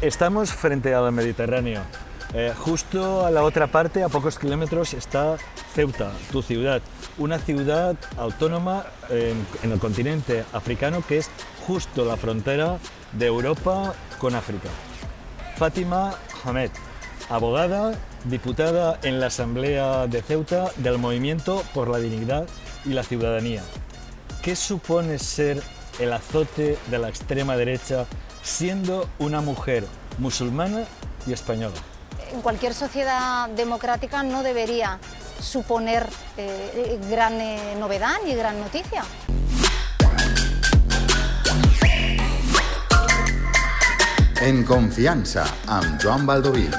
Estamos 0.00 0.52
frente 0.52 0.94
al 0.94 1.10
Mediterráneo. 1.10 1.82
Eh, 2.32 2.52
justo 2.56 3.26
a 3.26 3.32
la 3.32 3.42
otra 3.42 3.66
parte, 3.66 4.04
a 4.04 4.08
pocos 4.08 4.38
kilómetros, 4.38 4.94
está 4.94 5.36
Ceuta, 5.74 6.12
tu 6.30 6.40
ciudad. 6.40 6.80
Una 7.16 7.40
ciudad 7.40 7.96
autónoma 8.16 8.86
en, 9.10 9.44
en 9.64 9.72
el 9.72 9.80
continente 9.80 10.44
africano 10.52 11.02
que 11.04 11.18
es 11.18 11.30
justo 11.66 12.04
la 12.04 12.16
frontera 12.16 12.78
de 13.12 13.26
Europa 13.26 13.92
con 14.18 14.36
África. 14.36 14.68
Fátima 15.56 16.14
Hamed, 16.44 16.70
abogada, 17.28 17.98
diputada 18.24 19.00
en 19.02 19.18
la 19.18 19.26
Asamblea 19.26 20.06
de 20.06 20.22
Ceuta 20.22 20.70
del 20.76 20.98
Movimiento 20.98 21.64
por 21.74 21.88
la 21.88 21.98
Dignidad 21.98 22.46
y 22.84 22.90
la 22.90 23.02
Ciudadanía. 23.02 23.64
¿Qué 24.42 24.54
supone 24.54 25.18
ser 25.18 25.60
el 25.98 26.12
azote 26.12 26.78
de 26.88 26.98
la 26.98 27.08
extrema 27.08 27.56
derecha 27.56 28.06
siendo 28.48 29.08
una 29.18 29.40
mujer 29.40 29.84
musulmana 30.18 30.84
y 31.26 31.32
española? 31.32 31.76
En 32.32 32.40
cualquier 32.40 32.74
sociedad 32.74 33.48
democrática 33.50 34.22
no 34.22 34.42
debería 34.42 34.98
suponer 35.40 36.08
eh, 36.36 36.98
gran 37.10 37.40
eh, 37.40 37.76
novedad 37.78 38.16
ni 38.24 38.34
gran 38.34 38.58
noticia. 38.58 39.04
En 44.40 44.64
confiança, 44.64 45.44
amb 45.66 46.00
Joan 46.00 46.24
Baldoví. 46.24 46.70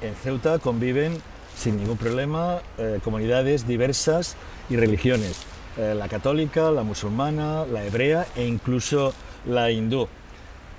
En 0.00 0.14
Ceuta 0.22 0.58
conviven 0.58 1.20
sin 1.58 1.76
ningún 1.76 1.96
problema 1.96 2.60
eh, 2.78 3.00
comunidades 3.02 3.66
diversas 3.66 4.36
y 4.70 4.76
religiones, 4.76 5.42
eh, 5.76 5.94
la 5.96 6.08
católica, 6.08 6.70
la 6.70 6.84
musulmana, 6.84 7.66
la 7.66 7.84
hebrea 7.84 8.26
e 8.36 8.46
incluso 8.46 9.12
la 9.44 9.70
hindú. 9.70 10.08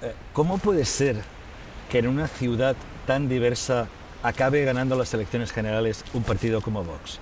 Eh, 0.02 0.14
¿Cómo 0.32 0.58
puede 0.58 0.86
ser 0.86 1.18
que 1.92 2.00
en 2.00 2.08
una 2.08 2.28
ciudad 2.28 2.76
tan 3.06 3.28
diversa 3.28 3.88
acabe 4.24 4.64
ganando 4.64 4.96
las 4.96 5.14
elecciones 5.14 5.52
generales 5.52 6.06
un 6.14 6.24
partido 6.24 6.62
como 6.62 6.84
Vox? 6.84 7.20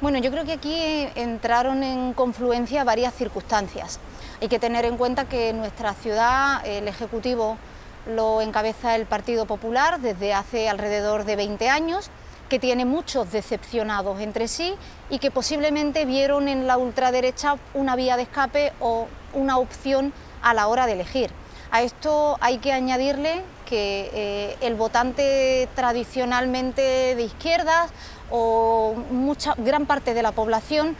Bueno, 0.00 0.18
yo 0.18 0.30
creo 0.30 0.44
que 0.44 0.52
aquí 0.52 0.76
entraron 1.14 1.82
en 1.82 2.14
confluencia 2.14 2.84
varias 2.84 3.14
circunstancias. 3.14 4.00
Hay 4.40 4.48
que 4.48 4.58
tener 4.58 4.84
en 4.86 4.96
cuenta 4.96 5.26
que 5.26 5.50
en 5.50 5.58
nuestra 5.58 5.94
ciudad 5.94 6.66
el 6.66 6.88
Ejecutivo 6.88 7.58
lo 8.06 8.40
encabeza 8.42 8.96
el 8.96 9.06
Partido 9.06 9.46
Popular 9.46 10.00
desde 10.00 10.34
hace 10.34 10.68
alrededor 10.68 11.24
de 11.24 11.36
20 11.36 11.68
años, 11.68 12.10
que 12.54 12.60
tiene 12.60 12.84
muchos 12.84 13.32
decepcionados 13.32 14.20
entre 14.20 14.46
sí 14.46 14.76
y 15.10 15.18
que 15.18 15.32
posiblemente 15.32 16.04
vieron 16.04 16.46
en 16.46 16.68
la 16.68 16.78
ultraderecha 16.78 17.56
una 17.74 17.96
vía 17.96 18.16
de 18.16 18.22
escape 18.22 18.72
o 18.78 19.08
una 19.32 19.58
opción 19.58 20.12
a 20.40 20.54
la 20.54 20.68
hora 20.68 20.86
de 20.86 20.92
elegir. 20.92 21.32
A 21.72 21.82
esto 21.82 22.36
hay 22.40 22.58
que 22.58 22.72
añadirle 22.72 23.42
que 23.66 24.08
eh, 24.14 24.56
el 24.60 24.76
votante 24.76 25.68
tradicionalmente 25.74 27.16
de 27.16 27.22
izquierdas 27.24 27.90
o 28.30 28.94
mucha, 29.10 29.54
gran 29.56 29.84
parte 29.86 30.14
de 30.14 30.22
la 30.22 30.30
población 30.30 30.94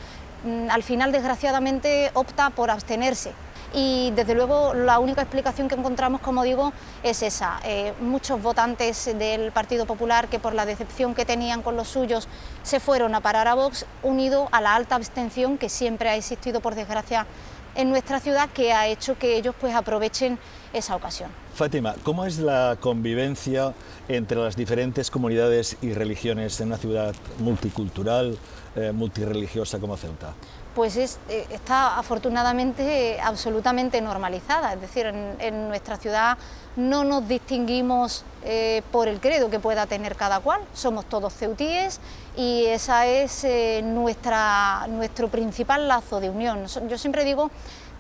mm, 0.45 0.71
al 0.71 0.83
final 0.83 1.13
desgraciadamente 1.13 2.11
opta 2.15 2.51
por 2.51 2.73
abstenerse 2.73 3.31
y 3.75 4.13
desde 4.13 4.35
luego 4.35 4.73
la 4.73 4.99
única 5.01 5.23
explicación 5.23 5.69
que 5.69 5.75
encontramos, 5.75 6.21
como 6.21 6.45
digo, 6.45 6.73
es 7.03 7.23
esa. 7.23 7.59
Eh, 7.65 7.93
muchos 8.01 8.41
votantes 8.41 9.07
del 9.19 9.51
Partido 9.51 9.85
Popular 9.85 10.29
que 10.29 10.39
por 10.39 10.55
la 10.55 10.65
decepción 10.65 11.15
que 11.15 11.25
tenían 11.25 11.63
con 11.63 11.77
los 11.77 11.89
suyos 11.89 12.29
se 12.63 12.79
fueron 12.79 13.15
a 13.15 13.21
parar 13.21 13.49
a 13.49 13.55
Vox, 13.55 13.85
unido 14.03 14.49
a 14.53 14.61
la 14.61 14.75
alta 14.75 14.95
abstención 14.95 15.59
que 15.59 15.69
siempre 15.69 16.09
ha 16.09 16.17
existido, 16.17 16.61
por 16.61 16.77
desgracia, 16.77 17.27
en 17.75 17.91
nuestra 17.91 18.21
ciudad, 18.21 18.49
que 18.51 18.73
ha 18.73 18.87
hecho 18.87 19.19
que 19.19 19.37
ellos 19.37 19.55
pues 19.61 19.75
aprovechen 19.75 20.39
esa 20.73 20.95
ocasión. 20.95 21.31
Fátima, 21.55 21.97
¿cómo 22.05 22.25
es 22.25 22.39
la 22.39 22.77
convivencia 22.81 23.75
entre 24.07 24.39
las 24.39 24.55
diferentes 24.55 25.11
comunidades 25.11 25.77
y 25.83 25.93
religiones 25.93 26.61
en 26.61 26.69
una 26.69 26.77
ciudad 26.77 27.15
multicultural, 27.39 28.39
eh, 28.77 28.93
multireligiosa 28.93 29.81
como 29.81 29.97
Ceuta? 29.97 30.35
Pues 30.75 30.97
es, 30.97 31.19
eh, 31.29 31.47
está 31.51 31.99
afortunadamente 31.99 33.21
absolutamente 33.21 34.01
normalizada. 34.01 34.75
Es 34.75 34.81
decir, 34.81 35.07
en, 35.07 35.69
nuestra 35.69 35.97
ciudad 35.97 36.37
no 36.77 37.05
nos 37.05 37.27
distinguimos 37.29 38.25
eh, 38.45 38.83
por 38.91 39.09
el 39.09 39.21
credo 39.21 39.51
que 39.51 39.61
pueda 39.61 39.87
tener 39.87 40.17
cada 40.17 40.41
cual, 40.41 40.61
somos 40.75 41.07
todos 41.07 41.33
ceutíes 41.33 42.01
y 42.37 42.65
ese 42.67 43.23
es 43.23 43.45
eh, 43.45 43.83
nuestra, 43.85 44.87
nuestro 44.89 45.29
principal 45.29 45.89
lazo 45.89 46.21
de 46.21 46.31
unión. 46.31 46.67
Yo 46.89 46.99
siempre 46.99 47.25
digo 47.25 47.51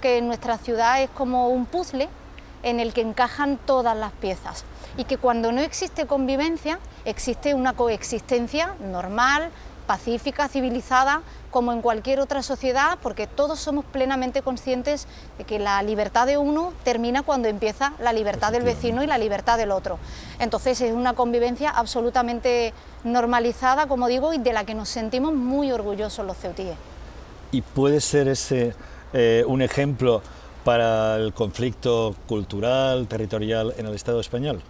que 0.01 0.21
nuestra 0.21 0.59
ciudad 0.59 1.03
es 1.03 1.11
como 1.11 1.49
un 1.49 1.67
puzzle 1.67 2.09
en 2.63 2.81
el 2.81 2.93
que 2.93 3.03
encajan 3.03 3.59
todas 3.59 3.97
las 3.97 4.13
piezas 4.13 4.65
y 4.97 5.05
que 5.05 5.19
cuando 5.19 5.53
no 5.53 5.61
existe 5.61 6.07
convivencia 6.07 6.79
existe 7.05 7.55
una 7.55 7.75
coexistencia 7.75 8.75
normal, 8.81 9.51
pacífica, 9.87 10.49
civilizada, 10.49 11.23
como 11.51 11.73
en 11.73 11.83
cualquier 11.83 12.21
otra 12.21 12.43
sociedad, 12.43 12.99
porque 13.01 13.27
todos 13.27 13.61
somos 13.61 13.85
plenamente 13.85 14.43
conscientes 14.43 15.07
de 15.39 15.45
que 15.45 15.59
la 15.59 15.83
libertad 15.83 16.27
de 16.27 16.37
uno 16.37 16.73
termina 16.83 17.23
cuando 17.23 17.49
empieza 17.49 17.93
la 18.01 18.13
libertad 18.13 18.53
del 18.53 18.65
vecino 18.65 19.03
y 19.03 19.07
la 19.07 19.19
libertad 19.19 19.57
del 19.57 19.71
otro. 19.71 19.99
Entonces 20.39 20.81
es 20.81 20.93
una 20.93 21.15
convivencia 21.15 21.71
absolutamente 21.71 22.73
normalizada, 23.05 23.87
como 23.87 24.09
digo, 24.09 24.33
y 24.33 24.39
de 24.39 24.53
la 24.53 24.65
que 24.65 24.75
nos 24.75 24.89
sentimos 24.89 25.33
muy 25.33 25.71
orgullosos 25.71 26.27
los 26.27 26.37
ceutíes. 26.37 26.77
¿Y 27.53 27.63
puede 27.63 28.01
ser 28.01 28.27
ese 28.27 28.75
eh, 29.13 29.45
un 29.47 29.63
ejemplo 29.63 30.23
para 30.65 31.17
el 31.17 31.33
conflicto 31.33 32.17
cultural, 32.27 33.07
territorial 33.07 33.75
en 33.77 33.87
el 33.87 33.95
Estado 33.95 34.19
español? 34.19 34.61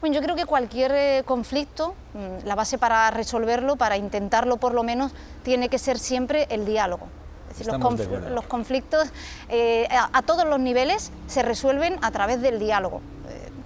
Bueno, 0.00 0.14
yo 0.14 0.22
creo 0.22 0.36
que 0.36 0.46
cualquier 0.46 0.92
eh, 0.92 1.22
conflicto, 1.24 1.94
mm, 2.14 2.46
la 2.46 2.54
base 2.54 2.78
para 2.78 3.10
resolverlo, 3.10 3.76
para 3.76 3.96
intentarlo 3.96 4.56
por 4.56 4.74
lo 4.74 4.82
menos, 4.82 5.12
tiene 5.42 5.68
que 5.68 5.78
ser 5.78 5.98
siempre 5.98 6.46
el 6.50 6.64
diálogo. 6.64 7.08
Es 7.50 7.58
decir, 7.58 7.72
los, 7.72 8.44
conflictos 8.46 9.08
eh, 9.48 9.88
a, 9.90 10.22
todos 10.22 10.44
los 10.44 10.60
niveles 10.60 11.10
se 11.26 11.42
resuelven 11.42 11.98
a 12.02 12.10
través 12.10 12.42
del 12.42 12.58
diálogo 12.58 13.00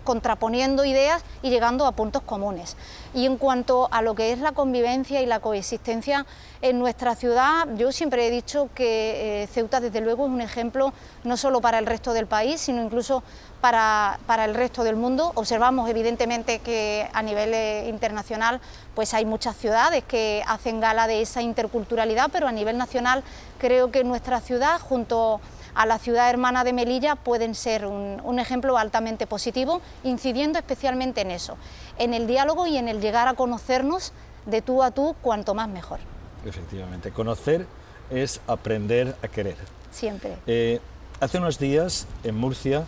contraponiendo 0.03 0.85
ideas 0.85 1.23
y 1.43 1.51
llegando 1.51 1.87
a 1.87 1.93
puntos 1.93 2.23
comunes. 2.23 2.77
Y 3.15 3.27
en 3.27 3.37
cuanto 3.37 3.89
a 3.91 4.03
lo 4.03 4.15
que 4.15 4.33
es 4.33 4.39
la 4.39 4.53
convivencia 4.53 5.21
y 5.21 5.27
la 5.27 5.41
coexistencia 5.41 6.27
en 6.63 6.79
nuestra 6.79 7.15
ciudad, 7.15 7.67
yo 7.77 7.93
siempre 7.93 8.27
he 8.27 8.31
dicho 8.31 8.69
que 8.75 9.43
eh, 9.43 9.47
Ceuta 9.49 9.81
desde 9.81 10.01
luego 10.01 10.27
es 10.27 10.31
un 10.31 10.41
ejemplo 10.41 10.93
no 11.25 11.37
solo 11.37 11.61
para 11.61 11.79
el 11.79 11.87
resto 11.87 12.13
del 12.13 12.27
país, 12.27 12.61
sino 12.61 12.83
incluso 12.83 13.23
para, 13.61 14.19
el 14.45 14.55
resto 14.55 14.83
del 14.85 14.97
mundo. 14.97 15.33
Observamos 15.35 15.89
evidentemente 15.89 16.59
que 16.59 17.09
a 17.13 17.23
nivel 17.23 17.55
eh, 17.55 17.89
internacional 17.89 18.61
pues 18.95 19.15
hay 19.15 19.25
muchas 19.25 19.57
ciudades 19.57 20.05
que 20.05 20.43
hacen 20.47 20.81
gala 20.81 21.07
de 21.07 21.23
esa 21.23 21.43
interculturalidad, 21.43 22.29
pero 22.33 22.49
a 22.49 22.53
nivel 22.53 22.77
nacional 22.77 23.23
creo 23.59 23.91
que 23.91 24.05
nuestra 24.05 24.41
ciudad 24.41 24.81
junto 24.81 25.35
a 25.35 25.41
la 25.87 25.99
ciudad 25.99 26.29
hermana 26.29 26.65
de 26.65 26.73
Melilla 26.73 27.17
pueden 27.17 27.55
ser 27.55 27.87
un, 27.87 28.39
ejemplo 28.39 28.77
altamente 28.77 29.27
positivo, 29.27 29.81
incidiendo 30.05 30.59
especialmente 30.59 31.23
en 31.23 31.31
eso, 31.31 31.57
en 31.99 32.15
el 32.15 32.27
diálogo 32.27 32.67
y 32.67 32.77
en 32.77 32.89
el 32.89 33.01
llegar 33.01 33.29
a 33.29 33.35
conocernos 33.35 34.13
de 34.47 34.63
tú 34.63 34.83
a 34.83 34.91
tú 34.91 35.15
cuanto 35.23 35.55
más 35.55 35.69
mejor. 35.69 36.01
Efectivamente, 36.45 37.11
conocer 37.11 37.67
es 38.11 38.41
aprender 38.47 39.17
a 39.23 39.29
querer. 39.29 39.57
Siempre. 39.91 40.37
Eh, 40.47 40.81
hace 41.21 41.39
unos 41.39 41.59
días 41.59 42.07
en 42.25 42.37
Murcia 42.37 42.85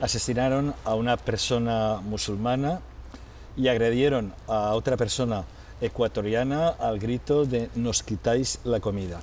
asesinaron 0.00 0.74
a 0.84 0.94
una 0.94 1.16
persona 1.16 2.00
musulmana 2.02 2.80
y 3.56 3.68
agredieron 3.68 4.34
a 4.46 4.74
otra 4.74 4.96
persona 4.96 5.44
ecuatoriana 5.80 6.68
al 6.68 6.98
grito 6.98 7.44
de 7.44 7.70
nos 7.74 8.02
quitáis 8.02 8.60
la 8.64 8.80
comida. 8.80 9.20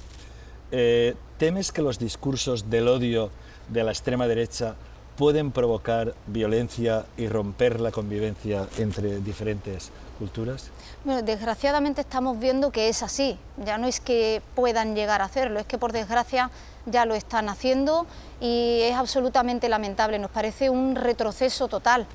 Eh, 0.78 1.16
¿Temes 1.38 1.72
que 1.72 1.82
los 1.82 2.00
discursos 2.00 2.70
del 2.70 2.90
odio 2.90 3.32
de 3.70 3.82
la 3.86 3.92
extrema 3.92 4.28
derecha 4.28 4.76
pueden 5.18 5.52
provocar 5.52 6.14
violencia 6.28 7.06
y 7.16 7.30
romper 7.30 7.80
la 7.80 7.92
convivencia 7.92 8.68
entre 8.78 9.22
diferentes 9.22 9.90
culturas? 10.20 10.72
Bueno, 11.06 11.22
desgraciadamente 11.22 12.02
estamos 12.02 12.38
viendo 12.38 12.72
que 12.72 12.90
es 12.90 13.04
así. 13.04 13.38
Ya 13.64 13.78
no 13.78 13.88
es 13.88 14.02
que 14.02 14.42
puedan 14.54 14.96
llegar 14.96 15.22
a 15.22 15.26
hacerlo, 15.26 15.62
es 15.62 15.66
que 15.66 15.78
por 15.78 15.94
desgracia 15.94 16.52
ya 16.86 17.06
lo 17.06 17.16
están 17.16 17.48
haciendo 17.48 18.06
y 18.42 18.82
es 18.82 18.96
absolutamente 18.96 19.70
lamentable. 19.70 20.20
Nos 20.20 20.32
parece 20.32 20.70
un 20.70 20.98
retroceso 20.98 21.70
total 21.70 22.06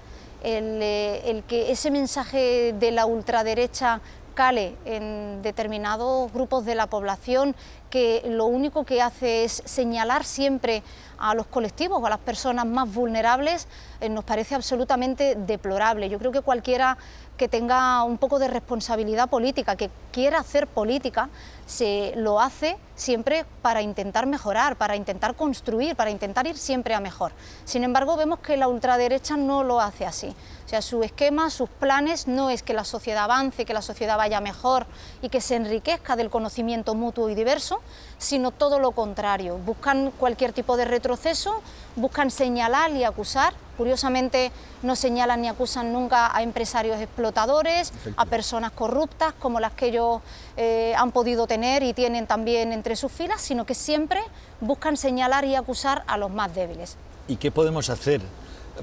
el, 0.42 0.80
eh, 0.82 1.30
el 1.30 1.42
que 1.44 1.70
ese 1.70 1.90
mensaje 1.90 2.74
de 2.78 2.90
la 2.90 3.06
ultraderecha 3.06 4.00
en 4.40 5.42
determinados 5.42 6.32
grupos 6.32 6.64
de 6.64 6.74
la 6.74 6.86
población 6.86 7.54
que 7.90 8.22
lo 8.24 8.46
único 8.46 8.84
que 8.84 9.02
hace 9.02 9.44
es 9.44 9.62
señalar 9.66 10.24
siempre 10.24 10.82
a 11.18 11.34
los 11.34 11.46
colectivos 11.46 12.00
o 12.02 12.06
a 12.06 12.10
las 12.10 12.20
personas 12.20 12.64
más 12.64 12.92
vulnerables, 12.92 13.68
eh, 14.00 14.08
nos 14.08 14.24
parece 14.24 14.54
absolutamente 14.54 15.34
deplorable. 15.34 16.08
Yo 16.08 16.18
creo 16.18 16.32
que 16.32 16.40
cualquiera 16.40 16.96
que 17.40 17.48
tenga 17.48 18.04
un 18.04 18.18
poco 18.18 18.38
de 18.38 18.48
responsabilidad 18.48 19.30
política, 19.30 19.74
que 19.74 19.88
quiera 20.12 20.40
hacer 20.40 20.66
política, 20.66 21.30
se 21.64 22.12
lo 22.14 22.38
hace 22.38 22.76
siempre 22.96 23.46
para 23.62 23.80
intentar 23.80 24.26
mejorar, 24.26 24.76
para 24.76 24.94
intentar 24.94 25.34
construir, 25.34 25.96
para 25.96 26.10
intentar 26.10 26.46
ir 26.46 26.58
siempre 26.58 26.92
a 26.92 27.00
mejor. 27.00 27.32
Sin 27.64 27.82
embargo, 27.82 28.18
vemos 28.18 28.40
que 28.40 28.58
la 28.58 28.68
ultraderecha 28.68 29.38
no 29.38 29.64
lo 29.64 29.80
hace 29.80 30.04
así. 30.04 30.36
O 30.66 30.68
sea, 30.68 30.82
su 30.82 31.02
esquema, 31.02 31.48
sus 31.48 31.70
planes 31.70 32.28
no 32.28 32.50
es 32.50 32.62
que 32.62 32.74
la 32.74 32.84
sociedad 32.84 33.24
avance, 33.24 33.64
que 33.64 33.72
la 33.72 33.80
sociedad 33.80 34.18
vaya 34.18 34.42
mejor 34.42 34.84
y 35.22 35.30
que 35.30 35.40
se 35.40 35.56
enriquezca 35.56 36.16
del 36.16 36.28
conocimiento 36.28 36.94
mutuo 36.94 37.30
y 37.30 37.34
diverso, 37.34 37.80
sino 38.18 38.50
todo 38.50 38.78
lo 38.78 38.90
contrario. 38.90 39.56
Buscan 39.56 40.10
cualquier 40.10 40.52
tipo 40.52 40.76
de 40.76 40.84
retroceso, 40.84 41.62
buscan 41.96 42.30
señalar 42.30 42.90
y 42.90 43.04
acusar. 43.04 43.54
Curiosamente, 43.80 44.52
no 44.82 44.94
señalan 44.94 45.40
ni 45.40 45.48
acusan 45.48 45.90
nunca 45.90 46.36
a 46.36 46.42
empresarios 46.42 47.00
explotadores, 47.00 47.94
a 48.14 48.26
personas 48.26 48.72
corruptas 48.72 49.32
como 49.38 49.58
las 49.58 49.72
que 49.72 49.86
ellos 49.86 50.20
eh, 50.58 50.92
han 50.98 51.12
podido 51.12 51.46
tener 51.46 51.82
y 51.82 51.94
tienen 51.94 52.26
también 52.26 52.74
entre 52.74 52.94
sus 52.94 53.10
filas, 53.10 53.40
sino 53.40 53.64
que 53.64 53.74
siempre 53.74 54.20
buscan 54.60 54.98
señalar 54.98 55.46
y 55.46 55.54
acusar 55.54 56.04
a 56.08 56.18
los 56.18 56.30
más 56.30 56.54
débiles. 56.54 56.98
¿Y 57.26 57.36
qué 57.36 57.50
podemos 57.50 57.88
hacer 57.88 58.20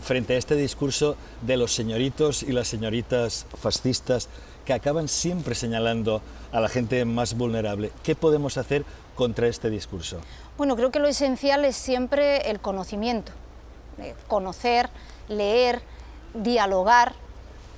frente 0.02 0.34
a 0.34 0.38
este 0.40 0.56
discurso 0.56 1.16
de 1.44 1.58
los 1.58 1.76
señoritos 1.76 2.42
y 2.42 2.52
las 2.52 2.68
señoritas 2.68 3.46
fascistas 3.56 4.30
que 4.66 4.74
acaban 4.74 5.10
siempre 5.10 5.54
señalando 5.54 6.24
a 6.52 6.60
la 6.60 6.70
gente 6.70 7.06
más 7.06 7.38
vulnerable? 7.38 7.92
¿Qué 8.02 8.16
podemos 8.16 8.58
hacer 8.58 8.84
contra 9.16 9.48
este 9.48 9.70
discurso? 9.70 10.22
Bueno, 10.58 10.76
creo 10.76 10.90
que 10.90 10.98
lo 10.98 11.08
esencial 11.08 11.66
es 11.66 11.76
siempre 11.76 12.50
el 12.50 12.60
conocimiento, 12.60 13.32
conocer, 14.28 14.90
leer, 15.28 15.82
dialogar, 16.34 17.14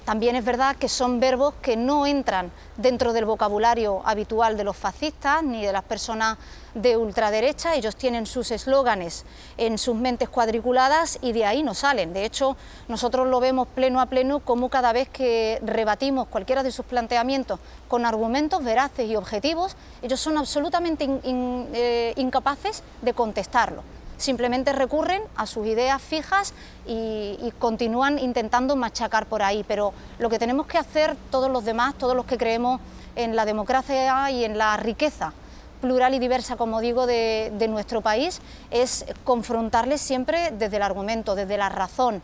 también 0.10 0.36
es 0.36 0.44
verdad 0.44 0.76
que 0.76 0.90
son 0.90 1.20
verbos 1.20 1.54
que 1.62 1.78
no 1.78 2.08
entran 2.08 2.52
dentro 2.78 3.14
del 3.14 3.26
vocabulario 3.26 4.02
habitual 4.06 4.58
de 4.58 4.64
los 4.64 4.76
fascistas 4.76 5.44
ni 5.44 5.64
de 5.64 5.72
las 5.72 5.84
personas 5.84 6.40
de 6.74 6.98
ultraderecha. 6.98 7.76
Ellos 7.76 7.96
tienen 7.96 8.26
sus 8.26 8.50
eslóganes 8.50 9.24
en 9.56 9.78
sus 9.78 9.94
mentes 9.94 10.28
cuadriculadas 10.28 11.20
y 11.22 11.32
de 11.32 11.46
ahí 11.46 11.62
no 11.62 11.76
salen. 11.76 12.12
De 12.12 12.26
hecho, 12.26 12.58
nosotros 12.88 13.28
lo 13.28 13.40
vemos 13.40 13.68
pleno 13.68 14.02
a 14.02 14.08
pleno 14.08 14.40
como 14.40 14.70
cada 14.70 14.94
vez 14.94 15.10
que 15.10 15.60
rebatimos 15.64 16.28
cualquiera 16.28 16.64
de 16.64 16.72
sus 16.72 16.88
planteamientos 16.88 17.60
con 17.88 18.04
argumentos 18.04 18.64
veraces 18.64 19.08
y 19.08 19.16
objetivos, 19.16 19.76
ellos 20.02 20.20
son 20.20 20.40
absolutamente 20.40 21.08
eh, 21.24 22.14
incapaces 22.18 22.82
de 23.04 23.14
contestarlo 23.14 23.84
simplemente 24.20 24.74
recurren 24.74 25.22
a 25.36 25.48
sus 25.48 25.66
ideas 25.66 26.02
fijas 26.02 26.54
y, 26.86 27.38
continúan 27.58 28.20
intentando 28.20 28.76
machacar 28.76 29.26
por 29.26 29.42
ahí. 29.42 29.66
Pero 29.68 29.94
lo 30.20 30.30
que 30.30 30.40
tenemos 30.40 30.68
que 30.68 30.78
hacer 30.78 31.16
todos 31.32 31.50
los 31.50 31.66
demás, 31.66 31.96
todos 31.96 32.16
los 32.16 32.26
que 32.26 32.38
creemos 32.38 32.80
en 33.16 33.36
la 33.36 33.46
democracia 33.46 34.30
y 34.32 34.44
en 34.44 34.58
la 34.58 34.78
riqueza 34.78 35.34
plural 35.82 36.14
y 36.14 36.20
diversa, 36.20 36.58
como 36.58 36.82
digo, 36.82 37.08
de, 37.08 37.68
nuestro 37.70 38.02
país, 38.02 38.42
es 38.70 39.06
confrontarles 39.24 40.02
siempre 40.02 40.52
desde 40.52 40.78
el 40.78 40.84
argumento, 40.84 41.36
desde 41.36 41.58
la 41.58 41.70
razón 41.70 42.22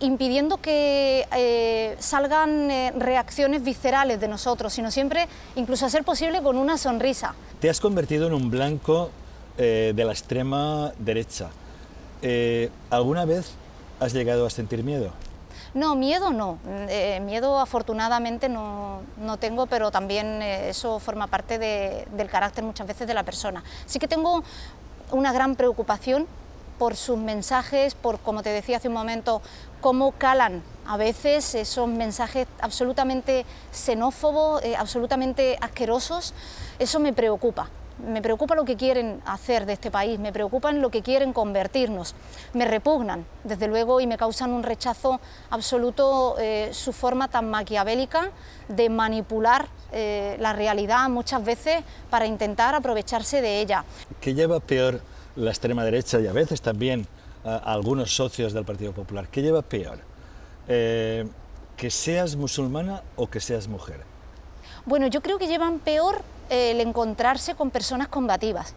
impidiendo 0.00 0.56
que 0.56 1.28
eh, 1.32 1.96
salgan 2.00 2.68
eh, 2.72 2.92
reacciones 2.96 3.62
viscerales 3.62 4.20
de 4.20 4.26
nosotros, 4.26 4.72
sino 4.72 4.90
siempre, 4.90 5.28
incluso 5.54 5.86
a 5.86 5.90
ser 5.90 6.02
posible, 6.02 6.42
con 6.42 6.56
una 6.56 6.76
sonrisa. 6.76 7.36
Te 7.60 7.70
has 7.70 7.78
convertido 7.78 8.26
en 8.26 8.32
un 8.32 8.50
blanco 8.50 9.10
eh, 9.58 9.92
de 9.94 10.04
la 10.04 10.12
extrema 10.12 10.92
derecha. 10.98 11.50
Eh, 12.22 12.70
¿Alguna 12.88 13.26
vez 13.26 13.52
has 14.00 14.14
llegado 14.14 14.46
a 14.46 14.50
sentir 14.50 14.82
miedo? 14.82 15.10
No, 15.74 15.94
miedo 15.94 16.32
no. 16.32 16.58
Eh, 16.88 17.20
miedo 17.20 17.60
afortunadamente 17.60 18.48
no, 18.48 19.02
no, 19.18 19.36
tengo, 19.36 19.66
pero 19.66 19.90
también 19.90 20.40
eso 20.40 20.98
forma 21.00 21.26
parte 21.26 21.58
del 21.58 22.28
carácter 22.30 22.64
muchas 22.64 22.86
veces 22.86 23.06
de 23.06 23.12
la 23.12 23.24
persona. 23.24 23.62
Sí 23.84 23.98
que 23.98 24.08
tengo 24.08 24.42
una 25.10 25.32
gran 25.32 25.54
preocupación 25.54 26.26
por 26.78 26.96
sus 26.96 27.18
mensajes, 27.18 27.94
por, 27.94 28.20
como 28.20 28.42
te 28.42 28.48
decía 28.48 28.78
hace 28.78 28.88
un 28.88 28.94
momento, 28.94 29.42
cómo 29.82 30.12
calan 30.12 30.62
a 30.86 30.96
veces 30.96 31.54
esos 31.54 31.88
mensajes 31.88 32.46
absolutamente 32.60 33.44
xenófobos, 33.70 34.62
absolutamente 34.78 35.58
asquerosos. 35.60 36.32
Eso 36.78 37.00
me 37.00 37.12
preocupa 37.12 37.68
me 38.06 38.22
preocupa 38.22 38.54
lo 38.54 38.64
que 38.64 38.76
quieren 38.76 39.20
hacer 39.24 39.66
de 39.66 39.74
este 39.74 39.90
país, 39.90 40.18
me 40.18 40.32
preocupa 40.32 40.70
en 40.70 40.80
lo 40.80 40.90
que 40.90 41.02
quieren 41.02 41.32
convertirnos, 41.32 42.14
me 42.52 42.64
repugnan, 42.64 43.24
desde 43.44 43.68
luego, 43.68 44.00
y 44.00 44.06
me 44.06 44.16
causan 44.16 44.52
un 44.52 44.62
rechazo 44.62 45.20
absoluto 45.50 46.36
eh, 46.38 46.70
su 46.72 46.92
forma 46.92 47.28
tan 47.28 47.50
maquiavélica 47.50 48.30
de 48.68 48.88
manipular 48.88 49.68
eh, 49.92 50.36
la 50.40 50.52
realidad 50.52 51.08
muchas 51.08 51.44
veces 51.44 51.82
para 52.10 52.26
intentar 52.26 52.74
aprovecharse 52.74 53.40
de 53.40 53.60
ella. 53.60 53.84
¿Qué 54.20 54.34
lleva 54.34 54.60
peor 54.60 55.00
la 55.36 55.50
extrema 55.50 55.84
derecha 55.84 56.20
y 56.20 56.26
a 56.26 56.32
veces 56.32 56.60
también 56.62 57.06
a, 57.44 57.56
algunos 57.56 58.14
socios 58.14 58.52
del 58.52 58.64
Partido 58.64 58.92
Popular? 58.92 59.28
¿Qué 59.28 59.42
lleva 59.42 59.62
peor? 59.62 59.98
Eh, 60.68 61.26
¿Que 61.76 61.90
seas 61.90 62.36
musulmana 62.36 63.02
o 63.16 63.28
que 63.28 63.40
seas 63.40 63.66
mujer? 63.68 64.11
Bueno, 64.84 65.06
yo 65.06 65.22
creo 65.22 65.38
que 65.38 65.46
llevan 65.46 65.78
peor 65.78 66.22
el 66.50 66.80
encontrarse 66.80 67.54
con 67.54 67.70
personas 67.70 68.08
combativas, 68.08 68.74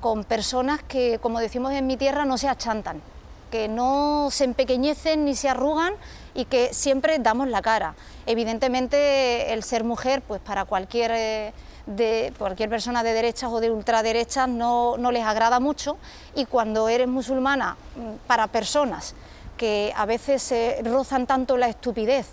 con 0.00 0.24
personas 0.24 0.82
que, 0.82 1.18
como 1.20 1.40
decimos 1.40 1.72
en 1.72 1.86
mi 1.86 1.98
tierra, 1.98 2.24
no 2.24 2.38
se 2.38 2.48
achantan, 2.48 3.02
que 3.50 3.68
no 3.68 4.28
se 4.30 4.44
empequeñecen 4.44 5.26
ni 5.26 5.34
se 5.34 5.50
arrugan 5.50 5.92
y 6.34 6.46
que 6.46 6.72
siempre 6.72 7.18
damos 7.18 7.48
la 7.48 7.60
cara. 7.60 7.94
Evidentemente, 8.24 9.52
el 9.52 9.62
ser 9.62 9.84
mujer, 9.84 10.22
pues 10.26 10.40
para 10.40 10.64
cualquier, 10.64 11.10
eh, 11.14 11.52
de, 11.84 12.32
cualquier 12.38 12.70
persona 12.70 13.02
de 13.02 13.12
derechas 13.12 13.50
o 13.52 13.60
de 13.60 13.70
ultraderechas 13.70 14.48
no, 14.48 14.96
no 14.96 15.12
les 15.12 15.24
agrada 15.24 15.60
mucho 15.60 15.98
y 16.34 16.46
cuando 16.46 16.88
eres 16.88 17.08
musulmana, 17.08 17.76
mm, 17.96 18.26
para 18.26 18.46
personas 18.46 19.14
que 19.58 19.92
a 19.96 20.06
veces 20.06 20.42
se 20.42 20.80
rozan 20.82 21.26
tanto 21.26 21.58
la 21.58 21.68
estupidez 21.68 22.26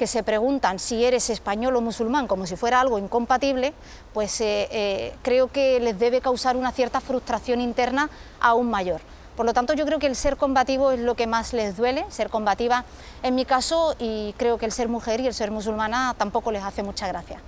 que 0.00 0.06
se 0.06 0.22
preguntan 0.22 0.78
si 0.78 1.04
eres 1.04 1.28
español 1.28 1.76
o 1.76 1.82
musulmán 1.82 2.26
como 2.26 2.46
si 2.46 2.56
fuera 2.56 2.80
algo 2.80 2.98
incompatible, 2.98 3.74
pues 4.14 4.40
eh, 4.40 4.66
eh, 4.70 5.14
creo 5.20 5.48
que 5.48 5.78
les 5.78 5.98
debe 5.98 6.22
causar 6.22 6.56
una 6.56 6.72
cierta 6.72 7.02
frustración 7.02 7.60
interna 7.60 8.08
aún 8.40 8.70
mayor. 8.70 9.02
Por 9.36 9.44
lo 9.44 9.52
tanto, 9.52 9.74
yo 9.74 9.84
creo 9.84 9.98
que 9.98 10.06
el 10.06 10.16
ser 10.16 10.38
combativo 10.38 10.90
es 10.90 11.00
lo 11.00 11.16
que 11.16 11.26
más 11.26 11.52
les 11.52 11.76
duele, 11.76 12.06
ser 12.08 12.30
combativa 12.30 12.86
en 13.22 13.34
mi 13.34 13.44
caso, 13.44 13.94
y 13.98 14.32
creo 14.38 14.56
que 14.56 14.64
el 14.64 14.72
ser 14.72 14.88
mujer 14.88 15.20
y 15.20 15.26
el 15.26 15.34
ser 15.34 15.50
musulmana 15.50 16.14
tampoco 16.16 16.50
les 16.50 16.62
hace 16.62 16.82
mucha 16.82 17.06
gracia. 17.06 17.42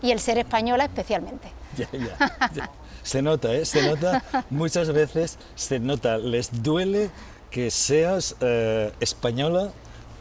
Y 0.00 0.10
el 0.10 0.20
ser 0.20 0.38
española 0.38 0.84
especialmente. 0.84 1.52
Se 3.02 3.20
nota, 3.20 3.52
¿eh? 3.52 3.64
se 3.64 3.86
nota, 3.86 4.22
muchas 4.50 4.92
veces 4.92 5.38
se 5.54 5.80
nota, 5.80 6.18
les 6.18 6.62
duele 6.62 7.10
que 7.50 7.70
seas 7.70 8.36
eh, 8.40 8.92
española 9.00 9.70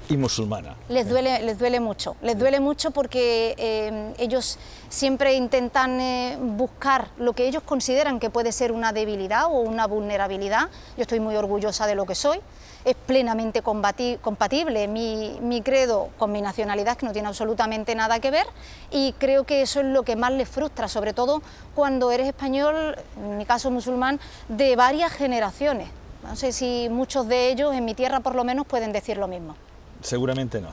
y. 0.10 0.76
Les 0.90 1.08
duele, 1.08 1.42
les 1.44 1.60
duele 1.60 1.80
mucho, 1.80 2.16
les 2.22 2.38
duele 2.38 2.60
mucho 2.60 2.92
porque 2.92 3.56
eh, 3.58 4.14
ellos 4.18 4.58
siempre 4.90 5.36
intentan 5.36 6.00
eh, 6.00 6.38
buscar 6.40 7.10
lo 7.18 7.34
que 7.34 7.48
ellos 7.48 7.64
consideran 7.64 8.20
que 8.20 8.30
puede 8.30 8.52
ser 8.52 8.72
una 8.72 8.92
debilidad 8.92 9.46
o 9.46 9.60
una 9.60 9.86
vulnerabilidad. 9.86 10.70
Yo 10.98 11.04
estoy 11.04 11.20
muy 11.20 11.36
orgullosa 11.36 11.86
de 11.86 11.96
lo 11.96 12.06
que 12.06 12.16
soy, 12.16 12.40
es 12.86 12.96
plenamente 12.96 13.62
compatible 13.62 14.88
mi, 14.88 15.38
mi, 15.42 15.62
credo 15.62 16.10
con 16.18 16.32
mi 16.32 16.42
nacionalidad, 16.42 16.98
que 16.98 17.06
no 17.06 17.12
tiene 17.12 17.28
absolutamente 17.28 17.94
nada 17.94 18.20
que 18.20 18.32
ver, 18.32 18.48
y 18.92 19.14
creo 19.14 19.44
que 19.44 19.62
eso 19.62 19.82
es 19.82 19.86
lo 19.86 20.04
que 20.04 20.16
más 20.16 20.32
les 20.32 20.50
frustra, 20.50 20.88
sobre 20.88 21.14
todo 21.14 21.42
cuando 21.76 22.12
eres 22.12 22.28
español, 22.28 22.96
en 23.18 23.38
mi 23.38 23.46
caso 23.46 23.70
musulmán, 23.70 24.20
de 24.48 24.76
varias 24.76 25.12
generaciones. 25.12 25.90
No 26.24 26.36
sé 26.36 26.52
si 26.52 26.88
muchos 26.90 27.28
de 27.28 27.50
ellos, 27.50 27.74
en 27.74 27.86
mi 27.86 27.94
tierra 27.94 28.20
por 28.20 28.36
lo 28.36 28.44
menos, 28.44 28.66
pueden 28.66 28.92
decir 28.92 29.18
lo 29.18 29.28
mismo. 29.28 29.56
Seguramente 30.02 30.62
no. 30.62 30.70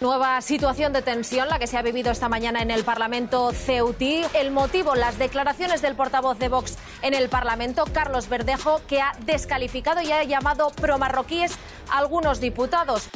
Nueva 0.00 0.40
situación 0.40 0.92
de 0.92 1.02
tensión, 1.02 1.48
la 1.48 1.58
que 1.58 1.66
se 1.66 1.76
ha 1.76 1.82
vivido 1.82 2.10
esta 2.10 2.28
mañana 2.28 2.62
en 2.62 2.70
el 2.70 2.84
Parlamento 2.84 3.52
Ceutí. 3.52 4.22
El 4.34 4.50
motivo, 4.50 4.94
las 4.94 5.18
declaraciones 5.18 5.82
del 5.82 5.94
portavoz 5.94 6.38
de 6.38 6.48
Vox 6.48 6.76
en 7.02 7.14
el 7.14 7.28
Parlamento, 7.28 7.84
Carlos 7.92 8.28
Verdejo, 8.28 8.80
que 8.88 9.00
ha 9.00 9.12
descalificado 9.24 10.02
y 10.02 10.10
ha 10.10 10.24
llamado 10.24 10.70
promarroquíes 10.70 11.52
a 11.90 11.98
algunos 11.98 12.40
diputados. 12.40 13.08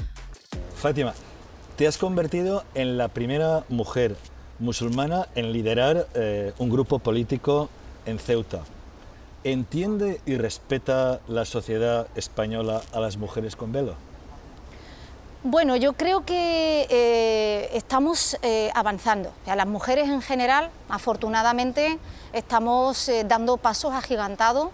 Fátima, 0.76 1.14
te 1.76 1.86
has 1.86 1.98
convertido 1.98 2.64
en 2.74 2.96
la 2.96 3.08
primera 3.08 3.64
mujer 3.68 4.16
musulmana 4.58 5.28
en 5.34 5.52
liderar 5.52 6.06
eh, 6.14 6.52
un 6.58 6.70
grupo 6.70 6.98
político 6.98 7.68
en 8.06 8.18
Ceuta. 8.18 8.62
¿Entiende 9.44 10.20
y 10.26 10.36
respeta 10.36 11.20
la 11.28 11.44
sociedad 11.44 12.08
española 12.14 12.82
a 12.92 13.00
las 13.00 13.16
mujeres 13.16 13.56
con 13.56 13.72
velo? 13.72 13.94
Bueno, 15.44 15.76
yo 15.76 15.92
creo 15.92 16.24
que 16.24 16.88
eh, 16.90 17.70
estamos 17.72 18.36
eh, 18.42 18.72
avanzando. 18.74 19.30
Las 19.46 19.68
mujeres 19.68 20.08
en 20.08 20.20
general, 20.20 20.68
afortunadamente, 20.88 22.00
estamos 22.32 23.08
eh, 23.08 23.22
dando 23.24 23.56
pasos 23.56 23.94
agigantados, 23.94 24.70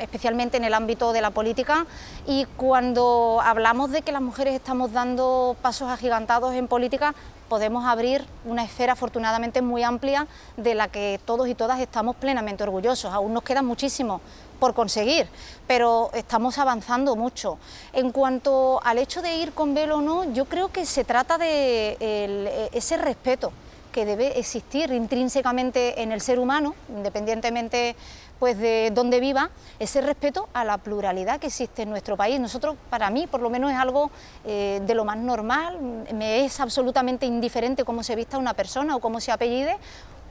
especialmente 0.00 0.56
en 0.56 0.64
el 0.64 0.72
ámbito 0.72 1.12
de 1.12 1.20
la 1.20 1.30
política. 1.30 1.86
Y 2.26 2.46
cuando 2.56 3.40
hablamos 3.44 3.90
de 3.90 4.00
que 4.00 4.12
las 4.12 4.22
mujeres 4.22 4.54
estamos 4.54 4.92
dando 4.92 5.56
pasos 5.60 5.90
agigantados 5.90 6.54
en 6.54 6.68
política, 6.68 7.14
podemos 7.50 7.84
abrir 7.84 8.24
una 8.46 8.64
esfera 8.64 8.94
afortunadamente 8.94 9.60
muy 9.60 9.82
amplia 9.82 10.26
de 10.56 10.74
la 10.74 10.88
que 10.88 11.20
todos 11.26 11.46
y 11.48 11.54
todas 11.54 11.80
estamos 11.80 12.16
plenamente 12.16 12.62
orgullosos. 12.62 13.12
Aún 13.12 13.34
nos 13.34 13.42
queda 13.42 13.60
muchísimo 13.60 14.22
por 14.62 14.74
conseguir, 14.74 15.26
pero 15.66 16.10
estamos 16.14 16.56
avanzando 16.56 17.16
mucho. 17.16 17.58
En 17.92 18.12
cuanto 18.12 18.80
al 18.84 18.98
hecho 18.98 19.20
de 19.20 19.34
ir 19.34 19.54
con 19.54 19.74
velo 19.74 19.96
o 19.96 20.00
no, 20.00 20.32
yo 20.32 20.44
creo 20.44 20.68
que 20.68 20.86
se 20.86 21.02
trata 21.02 21.36
de 21.36 22.68
ese 22.72 22.96
respeto 22.96 23.52
que 23.90 24.04
debe 24.04 24.38
existir 24.38 24.92
intrínsecamente 24.92 26.00
en 26.00 26.12
el 26.12 26.20
ser 26.20 26.38
humano, 26.38 26.76
independientemente 26.88 27.96
pues 28.38 28.58
de 28.58 28.90
dónde 28.92 29.20
viva, 29.20 29.50
ese 29.78 30.00
respeto 30.00 30.48
a 30.52 30.64
la 30.64 30.78
pluralidad 30.78 31.40
que 31.40 31.46
existe 31.46 31.82
en 31.82 31.90
nuestro 31.90 32.16
país. 32.16 32.40
Nosotros, 32.40 32.76
para 32.90 33.10
mí, 33.10 33.28
por 33.28 33.40
lo 33.40 33.50
menos 33.50 33.70
es 33.70 33.76
algo 33.76 34.10
eh, 34.44 34.80
de 34.84 34.94
lo 34.94 35.04
más 35.04 35.16
normal, 35.16 35.78
me 36.12 36.44
es 36.44 36.58
absolutamente 36.58 37.24
indiferente 37.26 37.84
cómo 37.84 38.02
se 38.02 38.16
vista 38.16 38.38
una 38.38 38.54
persona 38.54 38.96
o 38.96 39.00
cómo 39.00 39.20
se 39.20 39.30
apellide, 39.30 39.76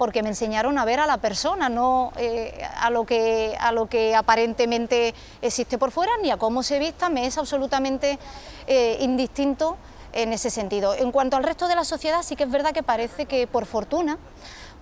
porque 0.02 0.24
me 0.24 0.30
enseñaron 0.30 0.80
a 0.80 0.84
ver 0.84 1.00
a 1.00 1.06
la 1.06 1.18
persona, 1.18 1.70
no 1.70 2.12
eh, 2.18 2.60
a, 2.76 2.90
lo 2.90 3.06
que, 3.06 3.56
a 3.60 3.72
lo 3.72 3.86
que 3.86 4.16
aparentemente 4.16 5.14
existe 5.44 5.78
por 5.78 5.92
fuera, 5.92 6.12
ni 6.24 6.32
a 6.32 6.38
cómo 6.38 6.64
se 6.64 6.80
vista, 6.80 7.08
me 7.08 7.28
es 7.28 7.38
absolutamente 7.38 8.18
eh, 8.66 8.98
indistinto 9.02 9.78
en 10.14 10.34
ese 10.34 10.50
sentido. 10.50 10.96
En 10.96 11.12
cuanto 11.12 11.38
al 11.38 11.44
resto 11.44 11.68
de 11.68 11.76
la 11.76 11.84
sociedad, 11.84 12.24
sí 12.24 12.36
que 12.36 12.46
es 12.46 12.50
verdad 12.50 12.72
que 12.72 12.82
parece 12.82 13.28
que, 13.28 13.46
por 13.46 13.68
fortuna, 13.68 14.18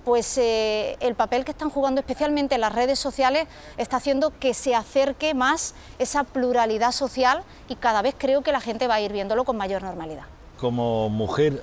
pues 0.06 0.38
eh, 0.38 0.96
el 1.02 1.16
papel 1.16 1.44
que 1.44 1.52
están 1.52 1.70
jugando 1.70 2.00
especialmente 2.00 2.58
las 2.58 2.74
redes 2.74 2.98
sociales 2.98 3.46
está 3.76 3.98
haciendo 3.98 4.32
que 4.40 4.54
se 4.54 4.74
acerque 4.74 5.34
más 5.34 5.76
esa 5.98 6.24
pluralidad 6.24 6.94
social 6.94 7.44
y 7.68 7.76
cada 7.76 8.02
vez 8.02 8.16
creo 8.18 8.42
que 8.42 8.54
la 8.54 8.62
gente 8.62 8.88
va 8.88 8.94
a 8.94 9.02
ir 9.02 9.12
viéndolo 9.12 9.44
con 9.44 9.58
mayor 9.58 9.84
normalidad. 9.84 10.24
Como 10.58 11.10
mujer 11.10 11.62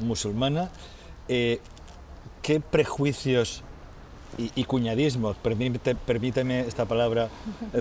musulmana, 0.00 0.70
¿qué 2.46 2.60
prejuicios 2.60 3.64
y, 4.38 4.64
cuñadismos, 4.64 5.36
permíteme 5.36 6.60
esta 6.60 6.84
palabra, 6.84 7.28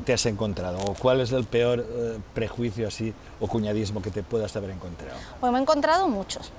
te 0.05 0.11
has 0.11 0.25
encontrado? 0.25 0.79
¿O 0.79 0.95
cuál 0.95 1.21
es 1.21 1.31
el 1.33 1.43
peor 1.43 1.85
prejuicio 2.33 2.87
así 2.87 3.13
o 3.39 3.47
cuñadismo 3.47 4.01
que 4.01 4.09
te 4.09 4.23
puedas 4.23 4.55
haber 4.55 4.71
encontrado? 4.71 5.19
Bueno, 5.39 5.53
me 5.53 5.59
he 5.59 5.61
encontrado 5.61 6.07
muchos 6.07 6.51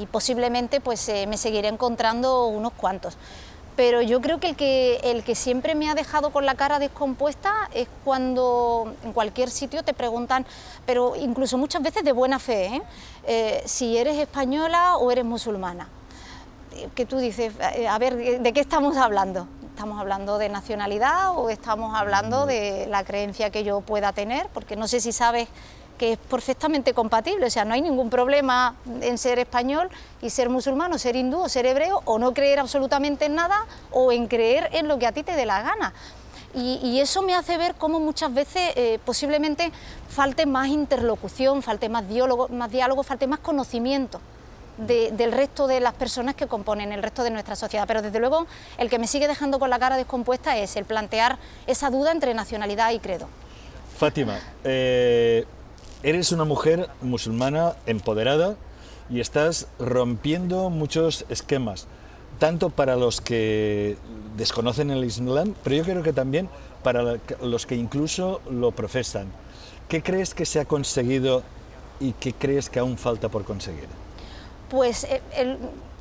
y 0.00 0.06
posiblemente 0.06 0.80
pues 0.80 1.08
eh, 1.08 1.26
me 1.26 1.36
seguiré 1.36 1.66
encontrando 1.66 2.46
unos 2.46 2.72
cuantos. 2.74 3.16
Pero 3.74 4.00
yo 4.00 4.20
creo 4.20 4.38
que 4.38 4.50
el, 4.50 4.56
que 4.56 5.00
el 5.02 5.24
que 5.24 5.34
siempre 5.34 5.74
me 5.74 5.90
ha 5.90 5.96
dejado 5.96 6.30
con 6.30 6.46
la 6.46 6.54
cara 6.54 6.78
descompuesta 6.78 7.68
es 7.74 7.88
cuando 8.04 8.94
en 9.02 9.12
cualquier 9.12 9.50
sitio 9.50 9.82
te 9.82 9.94
preguntan, 9.94 10.46
pero 10.86 11.16
incluso 11.16 11.58
muchas 11.58 11.82
veces 11.82 12.04
de 12.04 12.12
buena 12.12 12.38
fe, 12.38 12.66
¿eh? 12.66 12.82
Eh, 13.26 13.62
si 13.64 13.96
eres 13.96 14.16
española 14.16 14.96
o 14.98 15.10
eres 15.10 15.24
musulmana. 15.24 15.88
Que 16.94 17.06
tú 17.06 17.18
dices, 17.18 17.52
a 17.88 17.98
ver, 17.98 18.40
¿de 18.40 18.52
qué 18.52 18.60
estamos 18.60 18.96
hablando? 18.96 19.48
¿Estamos 19.74 20.00
hablando 20.00 20.38
de 20.38 20.48
nacionalidad 20.48 21.36
o 21.36 21.50
estamos 21.50 21.96
hablando 21.96 22.46
de 22.46 22.86
la 22.88 23.04
creencia 23.04 23.50
que 23.50 23.64
yo 23.64 23.80
pueda 23.80 24.12
tener? 24.12 24.48
Porque 24.54 24.76
no 24.76 24.86
sé 24.86 25.00
si 25.00 25.12
sabes 25.12 25.48
que 25.98 26.12
es 26.12 26.18
perfectamente 26.18 26.92
compatible, 26.92 27.46
o 27.46 27.50
sea, 27.50 27.64
no 27.64 27.74
hay 27.74 27.82
ningún 27.82 28.10
problema 28.10 28.74
en 29.00 29.16
ser 29.16 29.38
español 29.38 29.88
y 30.20 30.30
ser 30.30 30.50
musulmán 30.50 30.92
o 30.92 30.98
ser 30.98 31.16
hindú 31.16 31.40
o 31.40 31.48
ser 31.48 31.66
hebreo 31.66 32.02
o 32.04 32.18
no 32.18 32.34
creer 32.34 32.58
absolutamente 32.58 33.26
en 33.26 33.36
nada 33.36 33.66
o 33.92 34.10
en 34.10 34.26
creer 34.26 34.68
en 34.72 34.88
lo 34.88 34.98
que 34.98 35.06
a 35.06 35.12
ti 35.12 35.22
te 35.22 35.32
dé 35.32 35.46
la 35.46 35.62
gana. 35.62 35.92
Y, 36.56 37.00
eso 37.00 37.20
me 37.22 37.34
hace 37.34 37.56
ver 37.56 37.74
cómo 37.74 37.98
muchas 37.98 38.32
veces 38.32 38.72
eh, 38.76 39.00
posiblemente 39.04 39.72
falte 40.08 40.46
más 40.46 40.68
interlocución, 40.68 41.62
falte 41.62 41.88
más 41.88 42.08
diálogo, 42.08 42.46
más 42.48 42.70
diálogo 42.70 43.02
falte 43.02 43.26
más 43.26 43.40
conocimiento. 43.40 44.20
Del 44.76 45.32
resto 45.32 45.66
de 45.66 45.80
las 45.80 45.94
personas 45.94 46.34
que 46.34 46.46
componen 46.46 46.92
el 46.92 47.02
resto 47.02 47.22
de 47.22 47.30
nuestra 47.30 47.56
sociedad. 47.56 47.86
Pero 47.86 48.02
desde 48.02 48.20
luego 48.20 48.46
el 48.78 48.90
que 48.90 48.98
me 48.98 49.06
sigue 49.06 49.28
dejando 49.28 49.58
con 49.58 49.70
la 49.70 49.78
cara 49.78 49.96
descompuesta 49.96 50.56
es 50.56 50.76
el 50.76 50.84
plantear 50.84 51.38
esa 51.66 51.90
duda 51.90 52.12
entre 52.12 52.34
nacionalidad 52.34 52.92
y 52.92 52.98
credo. 52.98 53.28
Fátima, 53.96 54.38
eh, 54.64 55.44
Eres 56.04 56.32
una 56.32 56.44
mujer 56.44 56.90
musulmana 57.00 57.76
empoderada 57.86 58.56
y 59.08 59.20
estás 59.20 59.68
rompiendo 59.78 60.68
muchos 60.68 61.24
esquemas, 61.30 61.86
tanto 62.38 62.68
para 62.68 62.94
los 62.94 63.22
que 63.22 63.96
desconocen 64.36 64.90
el 64.90 65.02
Islam, 65.02 65.54
pero 65.64 65.76
yo 65.76 65.82
creo 65.82 66.02
que 66.02 66.12
también 66.12 66.50
para 66.82 67.16
los 67.40 67.64
que 67.64 67.74
incluso 67.74 68.42
lo 68.50 68.72
profesan. 68.72 69.28
¿Qué 69.88 70.02
crees 70.02 70.34
que 70.34 70.44
se 70.44 70.60
ha 70.60 70.66
conseguido 70.66 71.42
y 72.00 72.12
qué 72.12 72.34
crees 72.34 72.68
que 72.68 72.80
aún 72.80 72.98
falta 72.98 73.30
por 73.30 73.46
conseguir? 73.46 73.88
Pues 74.68 75.04
eh, 75.04 75.58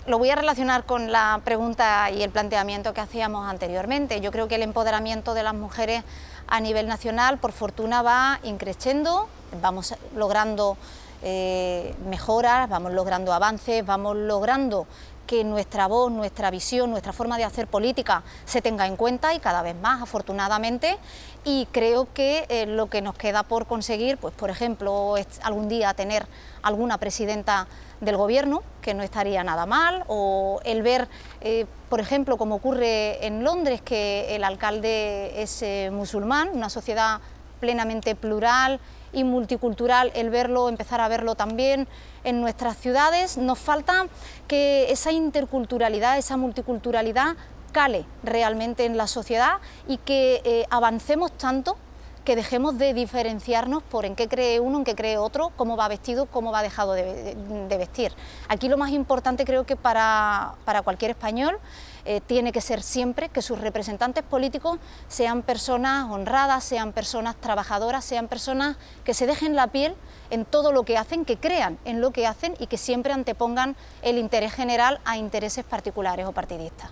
lo 0.07 0.17
voy 0.17 0.29
a 0.29 0.35
relacionar 0.35 0.85
con 0.85 1.11
la 1.11 1.41
pregunta 1.43 2.09
y 2.11 2.23
el 2.23 2.29
planteamiento 2.29 2.93
que 2.93 3.01
hacíamos 3.01 3.49
anteriormente. 3.49 4.21
Yo 4.21 4.31
creo 4.31 4.47
que 4.47 4.55
el 4.55 4.63
empoderamiento 4.63 5.33
de 5.33 5.43
las 5.43 5.53
mujeres 5.53 6.03
a 6.47 6.59
nivel 6.59 6.87
nacional, 6.87 7.37
por 7.37 7.51
fortuna, 7.51 8.01
va 8.01 8.39
increciendo, 8.43 9.27
vamos 9.61 9.95
logrando 10.15 10.77
eh, 11.21 11.95
mejoras, 12.05 12.69
vamos 12.69 12.91
logrando 12.91 13.31
avances, 13.31 13.85
vamos 13.85 14.17
logrando 14.17 14.87
que 15.25 15.43
nuestra 15.45 15.87
voz, 15.87 16.11
nuestra 16.11 16.51
visión, 16.51 16.91
nuestra 16.91 17.13
forma 17.13 17.37
de 17.37 17.45
hacer 17.45 17.67
política 17.67 18.23
se 18.45 18.61
tenga 18.61 18.85
en 18.87 18.97
cuenta 18.97 19.33
y 19.33 19.39
cada 19.39 19.61
vez 19.61 19.75
más, 19.75 20.01
afortunadamente. 20.01 20.97
Y 21.45 21.65
creo 21.71 22.07
que 22.13 22.45
eh, 22.49 22.65
lo 22.65 22.87
que 22.87 23.01
nos 23.01 23.15
queda 23.15 23.43
por 23.43 23.65
conseguir, 23.65 24.17
pues 24.17 24.33
por 24.33 24.49
ejemplo, 24.49 25.15
es 25.17 25.27
algún 25.43 25.69
día 25.69 25.93
tener 25.93 26.25
alguna 26.61 26.97
presidenta 26.97 27.67
del 28.03 28.17
gobierno, 28.17 28.63
que 28.81 28.93
no 28.93 29.03
estaría 29.03 29.43
nada 29.43 29.65
mal, 29.65 30.03
o 30.07 30.59
el 30.65 30.81
ver, 30.81 31.07
eh, 31.41 31.65
por 31.89 31.99
ejemplo, 31.99 32.37
como 32.37 32.55
ocurre 32.55 33.25
en 33.25 33.43
Londres, 33.43 33.81
que 33.81 34.35
el 34.35 34.43
alcalde 34.43 35.41
es 35.41 35.61
eh, 35.61 35.89
musulmán, 35.91 36.49
una 36.53 36.69
sociedad 36.69 37.19
plenamente 37.59 38.15
plural 38.15 38.79
y 39.13 39.23
multicultural, 39.23 40.11
el 40.15 40.29
verlo, 40.29 40.67
empezar 40.67 40.99
a 40.99 41.07
verlo 41.07 41.35
también 41.35 41.87
en 42.23 42.41
nuestras 42.41 42.77
ciudades, 42.77 43.37
nos 43.37 43.59
falta 43.59 44.07
que 44.47 44.91
esa 44.91 45.11
interculturalidad, 45.11 46.17
esa 46.17 46.35
multiculturalidad 46.35 47.35
cale 47.71 48.05
realmente 48.23 48.85
en 48.85 48.97
la 48.97 49.07
sociedad 49.07 49.57
y 49.87 49.97
que 49.97 50.41
eh, 50.43 50.65
avancemos 50.69 51.31
tanto 51.37 51.77
que 52.23 52.35
dejemos 52.35 52.77
de 52.77 52.93
diferenciarnos 52.93 53.83
por 53.83 54.05
en 54.05 54.15
qué 54.15 54.27
cree 54.27 54.59
uno, 54.59 54.79
en 54.79 54.83
qué 54.83 54.95
cree 54.95 55.17
otro, 55.17 55.51
cómo 55.55 55.75
va 55.75 55.87
vestido, 55.87 56.25
cómo 56.25 56.51
va 56.51 56.61
dejado 56.61 56.93
de, 56.93 57.35
vestir. 57.77 58.13
Aquí 58.47 58.69
lo 58.69 58.77
más 58.77 58.91
importante 58.91 59.45
creo 59.45 59.65
que 59.65 59.75
para, 59.75 60.55
cualquier 60.83 61.11
español 61.11 61.57
eh, 62.05 62.21
tiene 62.25 62.51
que 62.51 62.61
ser 62.61 62.81
siempre 62.81 63.29
que 63.29 63.41
sus 63.41 63.59
representantes 63.59 64.23
políticos 64.23 64.79
sean 65.07 65.41
personas 65.41 66.09
honradas, 66.09 66.63
sean 66.63 66.93
personas 66.93 67.35
trabajadoras, 67.35 68.05
sean 68.05 68.27
personas 68.27 68.77
que 69.03 69.13
se 69.13 69.25
dejen 69.25 69.55
la 69.55 69.67
piel 69.67 69.95
en 70.29 70.45
todo 70.45 70.71
lo 70.71 70.83
que 70.83 70.97
hacen, 70.97 71.25
que 71.25 71.37
crean 71.37 71.77
en 71.85 71.99
lo 71.99 72.11
que 72.11 72.27
hacen 72.27 72.55
y 72.59 72.67
que 72.67 72.77
siempre 72.77 73.13
antepongan 73.13 73.75
el 74.01 74.17
interés 74.17 74.53
general 74.53 74.99
a 75.05 75.17
intereses 75.17 75.65
particulares 75.65 76.25
o 76.25 76.31
partidistas. 76.31 76.91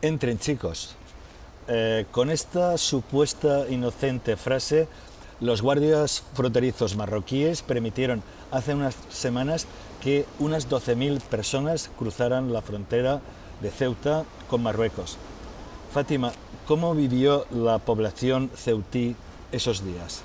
Entren 0.00 0.38
chicos, 0.38 0.94
eh, 1.68 2.06
con 2.10 2.30
esta 2.30 2.78
supuesta 2.78 3.68
inocente 3.68 4.36
frase, 4.36 4.88
los 5.40 5.60
guardias 5.60 6.22
fronterizos 6.32 6.96
marroquíes 6.96 7.62
permitieron 7.62 8.22
hace 8.50 8.74
unas 8.74 8.96
semanas 9.10 9.66
que 10.00 10.24
unas 10.38 10.68
12.000 10.68 11.20
personas 11.20 11.90
cruzaran 11.98 12.52
la 12.52 12.62
frontera 12.62 13.20
de 13.60 13.70
Ceuta 13.70 14.24
con 14.48 14.62
Marruecos. 14.62 15.18
Fátima, 15.92 16.32
¿cómo 16.66 16.94
vivió 16.94 17.46
la 17.50 17.78
población 17.78 18.50
ceutí 18.56 19.14
esos 19.52 19.84
días? 19.84 20.22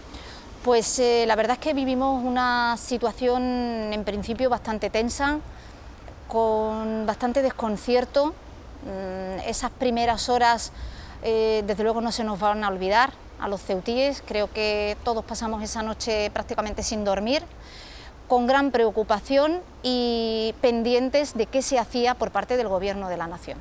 Pues 0.64 0.98
eh, 1.00 1.26
la 1.28 1.36
verdad 1.36 1.58
es 1.60 1.60
que 1.60 1.74
vivimos 1.74 2.24
una 2.24 2.78
situación 2.78 3.44
en 3.92 4.04
principio 4.06 4.50
bastante 4.50 4.90
tensa, 4.90 5.40
con 6.28 7.06
bastante 7.06 7.42
desconcierto. 7.42 8.34
Mm, 8.86 9.40
esas 9.48 9.72
primeras 9.72 10.30
horas 10.30 10.72
eh, 11.24 11.64
desde 11.66 11.84
luego 11.84 12.02
no 12.02 12.12
se 12.12 12.24
nos 12.24 12.40
van 12.40 12.64
a 12.64 12.68
olvidar 12.68 13.12
a 13.40 13.48
los 13.48 13.62
ceutíes, 13.62 14.24
creo 14.26 14.52
que 14.52 14.98
todos 15.04 15.24
pasamos 15.24 15.64
esa 15.64 15.82
noche 15.82 16.30
prácticamente 16.32 16.84
sin 16.84 17.04
dormir, 17.04 17.44
con 18.28 18.48
gran 18.48 18.72
preocupación 18.72 19.62
y 19.84 20.54
pendientes 20.62 21.34
de 21.36 21.46
qué 21.46 21.62
se 21.62 21.78
hacía 21.80 22.16
por 22.16 22.32
parte 22.32 22.58
del 22.58 22.68
Gobierno 22.68 23.10
de 23.10 23.18
la 23.18 23.28
Nación. 23.28 23.58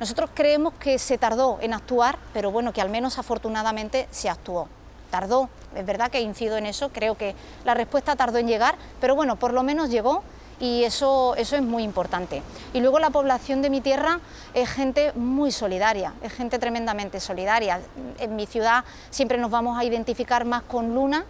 Nosotros 0.00 0.30
creemos 0.34 0.74
que 0.74 0.98
se 0.98 1.18
tardó 1.18 1.58
en 1.60 1.74
actuar, 1.74 2.18
pero 2.32 2.50
bueno, 2.50 2.72
que 2.72 2.80
al 2.80 2.90
menos 2.90 3.18
afortunadamente 3.18 4.08
se 4.10 4.28
actuó. 4.28 4.68
Tardó, 5.10 5.48
es 5.74 5.86
verdad 5.86 6.10
que 6.10 6.20
incido 6.20 6.56
en 6.56 6.66
eso, 6.66 6.90
creo 6.90 7.16
que 7.16 7.34
la 7.64 7.74
respuesta 7.74 8.16
tardó 8.16 8.38
en 8.38 8.48
llegar, 8.48 8.76
pero 9.00 9.14
bueno, 9.14 9.36
por 9.36 9.52
lo 9.52 9.62
menos 9.62 9.90
llegó 9.90 10.22
y 10.60 10.84
eso, 10.84 11.34
eso 11.36 11.56
es 11.56 11.62
muy 11.62 11.82
importante. 11.82 12.42
Y 12.72 12.80
luego 12.80 12.98
la 12.98 13.10
población 13.10 13.62
de 13.62 13.70
mi 13.70 13.80
tierra 13.80 14.20
es 14.54 14.68
gente 14.70 15.12
muy 15.14 15.52
solidaria, 15.52 16.14
es 16.22 16.32
gente 16.32 16.58
tremendamente 16.58 17.20
solidaria. 17.20 17.80
En 18.18 18.36
mi 18.36 18.46
ciudad 18.46 18.84
siempre 19.10 19.38
nos 19.38 19.50
vamos 19.50 19.78
a 19.78 19.84
identificar 19.84 20.44
más 20.44 20.62
con 20.62 20.94
Luna 20.94 21.24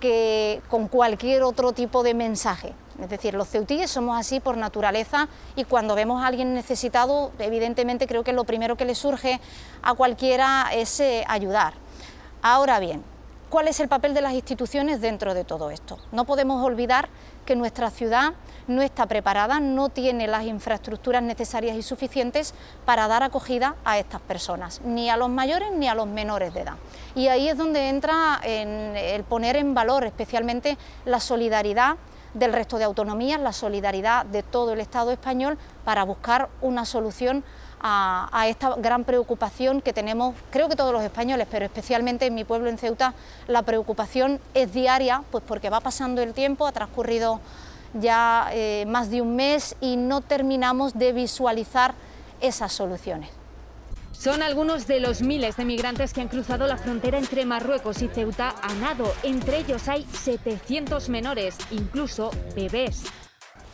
que 0.00 0.62
con 0.68 0.88
cualquier 0.88 1.42
otro 1.42 1.72
tipo 1.72 2.02
de 2.02 2.14
mensaje. 2.14 2.72
Es 3.00 3.08
decir, 3.08 3.34
los 3.34 3.48
ceutíes 3.48 3.90
somos 3.90 4.18
así 4.18 4.40
por 4.40 4.56
naturaleza 4.56 5.28
y 5.54 5.64
cuando 5.64 5.94
vemos 5.94 6.22
a 6.22 6.26
alguien 6.26 6.54
necesitado, 6.54 7.30
evidentemente 7.38 8.06
creo 8.06 8.24
que 8.24 8.32
lo 8.32 8.44
primero 8.44 8.76
que 8.76 8.84
le 8.84 8.94
surge 8.94 9.40
a 9.82 9.94
cualquiera 9.94 10.68
es 10.72 10.98
eh, 10.98 11.24
ayudar. 11.28 11.74
Ahora 12.42 12.80
bien, 12.80 13.04
¿cuál 13.48 13.68
es 13.68 13.80
el 13.80 13.88
papel 13.88 14.14
de 14.14 14.20
las 14.20 14.32
instituciones 14.32 15.00
dentro 15.00 15.34
de 15.34 15.44
todo 15.44 15.70
esto? 15.70 15.98
No 16.12 16.24
podemos 16.24 16.64
olvidar 16.64 17.08
que 17.46 17.56
nuestra 17.56 17.90
ciudad 17.90 18.34
no 18.66 18.82
está 18.82 19.06
preparada, 19.06 19.60
no 19.60 19.88
tiene 19.88 20.26
las 20.26 20.44
infraestructuras 20.44 21.22
necesarias 21.22 21.76
y 21.76 21.82
suficientes 21.82 22.54
para 22.84 23.08
dar 23.08 23.22
acogida 23.22 23.76
a 23.84 23.98
estas 23.98 24.20
personas, 24.20 24.80
ni 24.84 25.08
a 25.08 25.16
los 25.16 25.30
mayores 25.30 25.72
ni 25.72 25.88
a 25.88 25.94
los 25.94 26.06
menores 26.06 26.52
de 26.52 26.60
edad. 26.60 26.74
Y 27.14 27.28
ahí 27.28 27.48
es 27.48 27.56
donde 27.56 27.88
entra 27.88 28.40
el 28.44 29.24
poner 29.24 29.56
en 29.56 29.74
valor 29.74 30.04
especialmente 30.04 30.76
la 31.04 31.20
solidaridad 31.20 31.96
del 32.34 32.52
resto 32.52 32.76
de 32.76 32.84
autonomías, 32.84 33.40
la 33.40 33.54
solidaridad 33.54 34.26
de 34.26 34.42
todo 34.42 34.74
el 34.74 34.80
Estado 34.80 35.10
español 35.10 35.56
para 35.84 36.04
buscar 36.04 36.50
una 36.60 36.84
solución 36.84 37.42
a, 37.80 38.28
a, 38.32 38.48
esta 38.48 38.74
gran 38.76 39.04
preocupación 39.04 39.80
que 39.80 39.92
tenemos, 39.92 40.34
creo 40.50 40.68
que 40.68 40.76
todos 40.76 40.92
los 40.92 41.02
españoles, 41.02 41.46
pero 41.50 41.64
especialmente 41.64 42.26
en 42.26 42.34
mi 42.34 42.44
pueblo, 42.44 42.68
en 42.68 42.78
Ceuta, 42.78 43.14
la 43.46 43.62
preocupación 43.62 44.40
es 44.54 44.72
diaria, 44.72 45.22
pues 45.30 45.44
porque 45.46 45.70
va 45.70 45.80
pasando 45.80 46.22
el 46.22 46.34
tiempo, 46.34 46.66
ha 46.66 46.72
transcurrido 46.72 47.40
ya 47.94 48.48
eh, 48.52 48.84
más 48.86 49.10
de 49.10 49.22
un 49.22 49.36
mes 49.36 49.76
y 49.80 49.96
no 49.96 50.20
terminamos 50.20 50.98
de 50.98 51.12
visualizar 51.12 51.94
esas 52.40 52.72
soluciones. 52.72 53.30
Son 54.12 54.42
algunos 54.42 54.88
de 54.88 54.98
los 54.98 55.22
miles 55.22 55.56
de 55.56 55.64
migrantes 55.64 56.12
que 56.12 56.20
han 56.20 56.26
cruzado 56.26 56.66
la 56.66 56.76
frontera 56.76 57.18
entre 57.18 57.46
Marruecos 57.46 58.02
y 58.02 58.08
Ceuta 58.08 58.52
a 58.62 58.74
nado. 58.74 59.12
Entre 59.22 59.58
ellos 59.58 59.86
hay 59.88 60.04
700 60.12 61.08
menores, 61.08 61.56
incluso 61.70 62.32
bebés. 62.56 63.04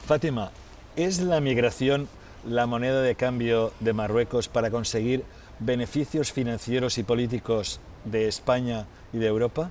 Fátima, 0.06 0.50
¿es 0.96 1.20
la 1.20 1.40
migración 1.40 2.08
la 2.47 2.67
moneda 2.67 3.03
de 3.03 3.15
cambio 3.15 3.73
de 3.81 3.93
Marruecos 3.93 4.49
para 4.49 4.71
conseguir 4.71 5.25
beneficios 5.59 6.33
financieros 6.33 6.99
y 6.99 7.03
políticos 7.03 7.81
de 8.05 8.29
España 8.29 8.87
y 9.13 9.19
de 9.19 9.27
Europa? 9.27 9.71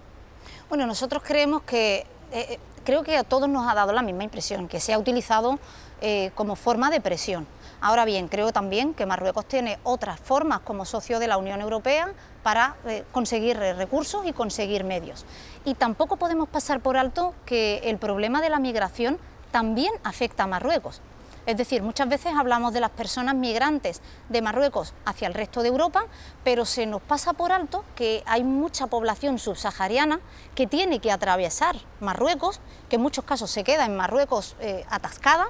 Bueno, 0.70 0.88
nosotros 0.88 1.24
creemos 1.26 1.64
que 1.64 2.06
eh, 2.32 2.60
creo 2.84 3.04
que 3.04 3.18
a 3.18 3.24
todos 3.24 3.48
nos 3.48 3.70
ha 3.70 3.76
dado 3.76 3.94
la 3.94 4.02
misma 4.02 4.24
impresión, 4.24 4.68
que 4.68 4.80
se 4.80 4.94
ha 4.94 4.98
utilizado 4.98 5.60
eh, 6.02 6.32
como 6.36 6.56
forma 6.56 6.90
de 6.90 7.00
presión. 7.00 7.48
Ahora 7.80 8.06
bien, 8.06 8.28
creo 8.28 8.52
también 8.52 8.94
que 8.94 9.06
Marruecos 9.06 9.46
tiene 9.46 9.78
otras 9.84 10.20
formas 10.20 10.62
como 10.62 10.86
socio 10.86 11.20
de 11.20 11.28
la 11.28 11.38
Unión 11.38 11.62
Europea 11.62 12.14
para 12.42 12.76
eh, 12.86 13.04
conseguir 13.12 13.58
recursos 13.58 14.26
y 14.26 14.34
conseguir 14.34 14.84
medios. 14.84 15.26
Y 15.66 15.76
tampoco 15.76 16.18
podemos 16.18 16.50
pasar 16.50 16.80
por 16.80 16.98
alto 16.98 17.34
que 17.46 17.82
el 17.84 17.98
problema 17.98 18.42
de 18.42 18.50
la 18.50 18.60
migración 18.60 19.18
también 19.52 19.94
afecta 20.04 20.44
a 20.44 20.48
Marruecos. 20.48 21.02
Es 21.46 21.58
decir, 21.58 21.84
muchas 21.84 22.08
veces 22.08 22.34
hablamos 22.38 22.74
de 22.74 22.80
las 22.80 22.92
personas 22.92 23.36
migrantes 23.36 24.02
de 24.30 24.42
Marruecos 24.42 24.94
hacia 25.06 25.28
el 25.28 25.34
resto 25.34 25.62
de 25.62 25.68
Europa, 25.68 26.06
pero 26.44 26.64
se 26.64 26.86
nos 26.86 27.02
pasa 27.02 27.34
por 27.34 27.52
alto 27.52 27.84
que 27.96 28.24
hay 28.26 28.44
mucha 28.44 28.88
población 28.88 29.40
subsahariana 29.40 30.22
que 30.56 30.68
tiene 30.68 31.00
que 31.00 31.12
atravesar 31.12 31.76
Marruecos, 32.00 32.62
que 32.90 32.96
en 32.96 33.02
muchos 33.02 33.26
casos 33.26 33.52
se 33.52 33.66
queda 33.66 33.86
en 33.86 33.98
Marruecos 33.98 34.56
eh, 34.62 34.86
atascada 34.90 35.48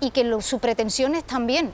y 0.00 0.10
que 0.10 0.42
su 0.42 0.58
pretensión 0.58 1.14
es 1.14 1.24
también 1.24 1.72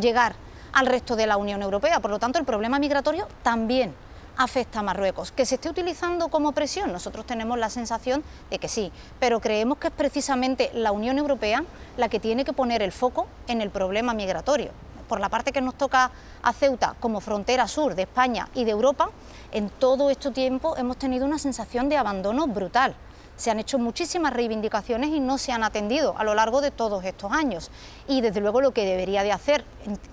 llegar 0.00 0.36
al 0.72 0.86
resto 0.86 1.16
de 1.16 1.26
la 1.26 1.36
Unión 1.36 1.62
Europea. 1.62 1.98
Por 2.00 2.12
lo 2.12 2.20
tanto, 2.20 2.38
el 2.38 2.44
problema 2.44 2.78
migratorio 2.78 3.26
también 3.42 3.94
afecta 4.38 4.78
a 4.78 4.82
Marruecos. 4.82 5.32
¿Que 5.32 5.44
se 5.44 5.56
esté 5.56 5.68
utilizando 5.68 6.28
como 6.28 6.52
presión? 6.52 6.92
Nosotros 6.92 7.26
tenemos 7.26 7.58
la 7.58 7.68
sensación 7.68 8.22
de 8.50 8.58
que 8.58 8.68
sí, 8.68 8.90
pero 9.20 9.40
creemos 9.40 9.78
que 9.78 9.88
es 9.88 9.92
precisamente 9.92 10.70
la 10.72 10.92
Unión 10.92 11.18
Europea 11.18 11.64
la 11.96 12.08
que 12.08 12.20
tiene 12.20 12.44
que 12.44 12.52
poner 12.52 12.80
el 12.80 12.92
foco 12.92 13.26
en 13.48 13.60
el 13.60 13.70
problema 13.70 14.14
migratorio. 14.14 14.70
Por 15.08 15.20
la 15.20 15.28
parte 15.28 15.52
que 15.52 15.60
nos 15.60 15.74
toca 15.74 16.12
a 16.42 16.52
Ceuta 16.52 16.94
como 17.00 17.20
frontera 17.20 17.66
sur 17.66 17.94
de 17.94 18.02
España 18.02 18.48
y 18.54 18.64
de 18.64 18.70
Europa, 18.70 19.10
en 19.52 19.70
todo 19.70 20.08
este 20.08 20.30
tiempo 20.30 20.76
hemos 20.76 20.98
tenido 20.98 21.26
una 21.26 21.38
sensación 21.38 21.88
de 21.88 21.96
abandono 21.96 22.46
brutal. 22.46 22.94
Se 23.36 23.50
han 23.50 23.58
hecho 23.58 23.78
muchísimas 23.78 24.32
reivindicaciones 24.32 25.10
y 25.10 25.20
no 25.20 25.38
se 25.38 25.52
han 25.52 25.64
atendido 25.64 26.14
a 26.18 26.24
lo 26.24 26.34
largo 26.34 26.60
de 26.60 26.70
todos 26.70 27.04
estos 27.04 27.32
años. 27.32 27.70
Y 28.06 28.20
desde 28.20 28.40
luego 28.40 28.60
lo 28.60 28.72
que 28.72 28.84
debería 28.84 29.22
de 29.22 29.32
hacer, 29.32 29.64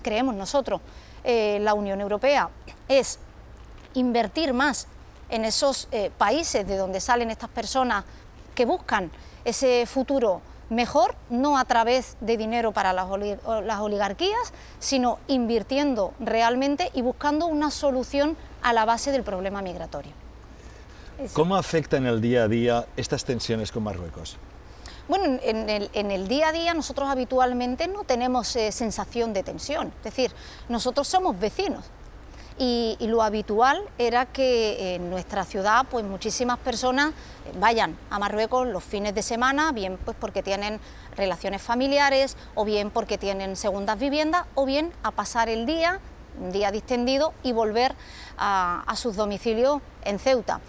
creemos 0.02 0.34
nosotros, 0.34 0.80
eh, 1.24 1.58
la 1.60 1.74
Unión 1.74 2.00
Europea 2.00 2.50
es 2.88 3.18
invertir 3.96 4.52
más 4.52 4.86
en 5.28 5.44
esos 5.44 5.88
eh, 5.90 6.10
países 6.16 6.66
de 6.66 6.76
donde 6.76 7.00
salen 7.00 7.30
estas 7.30 7.50
personas 7.50 8.04
que 8.54 8.64
buscan 8.64 9.10
ese 9.44 9.86
futuro 9.86 10.40
mejor, 10.70 11.14
no 11.30 11.58
a 11.58 11.64
través 11.64 12.16
de 12.20 12.36
dinero 12.36 12.72
para 12.72 12.92
las, 12.92 13.06
oligarquías, 13.80 14.52
sino 14.78 15.18
invirtiendo 15.28 16.12
realmente 16.18 16.90
y 16.94 17.02
buscando 17.02 17.46
una 17.46 17.70
solución 17.70 18.36
a 18.62 18.72
la 18.72 18.84
base 18.84 19.12
del 19.12 19.22
problema 19.22 19.62
migratorio. 19.62 20.12
¿Cómo 21.32 21.56
afecta 21.56 21.96
en 21.96 22.06
el 22.06 22.20
día 22.20 22.44
a 22.44 22.48
día 22.48 22.86
estas 22.96 23.24
tensiones 23.24 23.72
con 23.72 23.84
Marruecos? 23.84 24.36
Bueno, 25.08 25.38
en 25.40 26.10
el, 26.10 26.28
día 26.28 26.48
a 26.48 26.52
día 26.52 26.74
nosotros 26.74 27.08
habitualmente 27.08 27.86
no 27.86 28.02
tenemos 28.02 28.56
eh, 28.56 28.72
sensación 28.72 29.32
de 29.32 29.44
tensión, 29.44 29.92
es 29.98 30.04
decir, 30.04 30.32
nosotros 30.68 31.06
somos 31.06 31.38
vecinos, 31.38 31.84
y, 32.58 32.96
lo 33.00 33.22
habitual 33.22 33.82
era 33.98 34.26
que 34.26 34.94
en 34.94 35.10
nuestra 35.10 35.44
ciudad 35.44 35.86
pues 35.90 36.04
muchísimas 36.04 36.58
personas 36.58 37.12
vayan 37.60 37.96
a 38.10 38.18
Marruecos 38.18 38.66
los 38.66 38.82
fines 38.82 39.14
de 39.14 39.22
semana, 39.22 39.72
bien 39.72 39.98
pues 40.04 40.16
porque 40.18 40.42
tienen 40.42 40.80
relaciones 41.16 41.62
familiares 41.62 42.36
o 42.54 42.64
bien 42.64 42.90
porque 42.90 43.18
tienen 43.18 43.56
segundas 43.56 43.98
viviendas 43.98 44.46
o 44.54 44.64
bien 44.64 44.92
a 45.02 45.10
pasar 45.10 45.48
el 45.48 45.66
día, 45.66 46.00
un 46.40 46.52
día 46.52 46.70
distendido 46.70 47.32
y 47.42 47.52
volver 47.52 47.94
a, 48.38 48.82
a 48.86 48.96
sus 48.96 49.16
domicilios 49.16 49.80
en 50.04 50.18
Ceuta. 50.18 50.60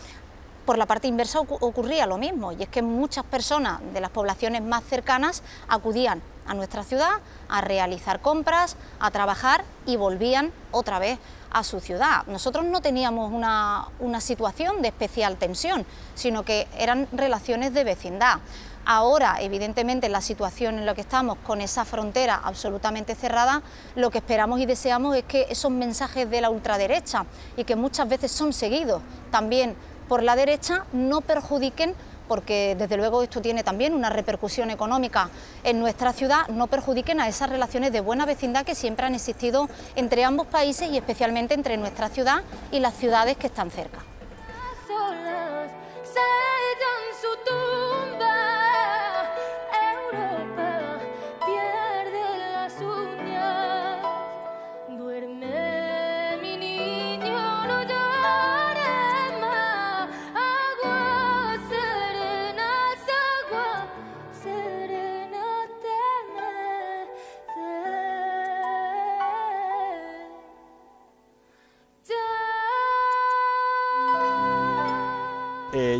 Por 0.66 0.78
la 0.78 0.86
parte 0.86 1.08
inversa 1.08 1.40
ocurría 1.40 2.06
lo 2.06 2.18
mismo, 2.18 2.52
y 2.52 2.62
es 2.62 2.68
que 2.68 2.82
muchas 2.82 3.24
personas 3.24 3.80
de 3.94 4.02
las 4.02 4.10
poblaciones 4.10 4.62
más 4.62 4.84
cercanas 4.84 5.42
acudían 5.70 6.22
a 6.46 6.54
nuestra 6.54 6.84
ciudad 6.84 7.22
a 7.48 7.62
realizar 7.62 8.20
compras, 8.20 8.76
a 9.00 9.10
trabajar 9.12 9.64
y 9.86 9.96
volvían 9.96 10.52
otra 10.72 11.00
vez 11.00 11.20
a 11.52 11.64
su 11.64 11.80
ciudad. 11.80 12.26
Nosotros 12.28 12.66
no 12.66 12.82
teníamos 12.82 13.32
una, 13.32 13.88
situación 14.20 14.82
de 14.82 14.90
especial 14.90 15.38
tensión, 15.38 15.86
sino 16.16 16.44
que 16.44 16.68
eran 16.78 17.08
relaciones 17.12 17.74
de 17.74 17.84
vecindad. 17.84 18.40
Ahora, 18.86 19.38
evidentemente, 19.42 20.08
la 20.08 20.22
situación 20.22 20.78
en 20.78 20.86
la 20.86 20.96
que 20.96 21.02
estamos, 21.02 21.38
con 21.46 21.60
esa 21.60 21.84
frontera 21.84 22.40
absolutamente 22.44 23.16
cerrada, 23.16 23.62
lo 23.96 24.10
que 24.10 24.20
esperamos 24.20 24.60
y 24.62 24.66
deseamos 24.66 25.16
es 25.16 25.24
que 25.26 25.46
esos 25.50 25.72
mensajes 25.72 26.30
de 26.30 26.42
la 26.42 26.50
ultraderecha 26.50 27.26
y 27.58 27.66
que 27.66 27.76
muchas 27.76 28.08
veces 28.08 28.32
son 28.32 28.54
seguidos 28.54 29.02
también 29.30 29.76
por 30.08 30.24
la 30.24 30.36
derecha 30.36 30.86
no 30.94 31.22
perjudiquen 31.22 31.94
porque 32.28 32.76
desde 32.78 32.98
luego 32.98 33.24
esto 33.24 33.42
tiene 33.42 33.64
también 33.64 33.94
una 33.94 34.10
repercusión 34.10 34.70
económica 34.70 35.30
en 35.64 35.80
nuestra 35.80 36.14
ciudad, 36.14 36.48
no 36.50 36.68
perjudiquen 36.68 37.20
a 37.22 37.28
esas 37.28 37.50
relaciones 37.50 37.92
de 37.92 38.02
buena 38.02 38.26
vecindad 38.26 38.66
que 38.66 38.76
siempre 38.76 39.06
han 39.06 39.16
existido 39.16 39.70
entre 39.96 40.24
ambos 40.24 40.48
países 40.48 40.90
y 40.90 40.98
especialmente 40.98 41.54
entre 41.54 41.78
nuestra 41.78 42.10
ciudad 42.10 42.44
y 42.72 42.80
las 42.80 42.94
ciudades 42.96 43.38
que 43.38 43.48
están 43.48 43.72
cerca. 43.72 44.00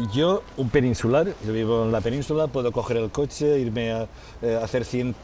Yo, 0.06 0.44
un 0.58 0.70
peninsular, 0.70 1.34
yo 1.46 1.54
vivo 1.54 1.84
en 1.84 1.92
la 1.92 2.02
península, 2.02 2.48
puedo 2.48 2.72
coger 2.72 2.98
el 2.98 3.10
coche, 3.10 3.60
irme 3.60 3.92
a, 3.92 4.08
eh, 4.42 4.60
hacer 4.62 4.86
100, 4.86 5.16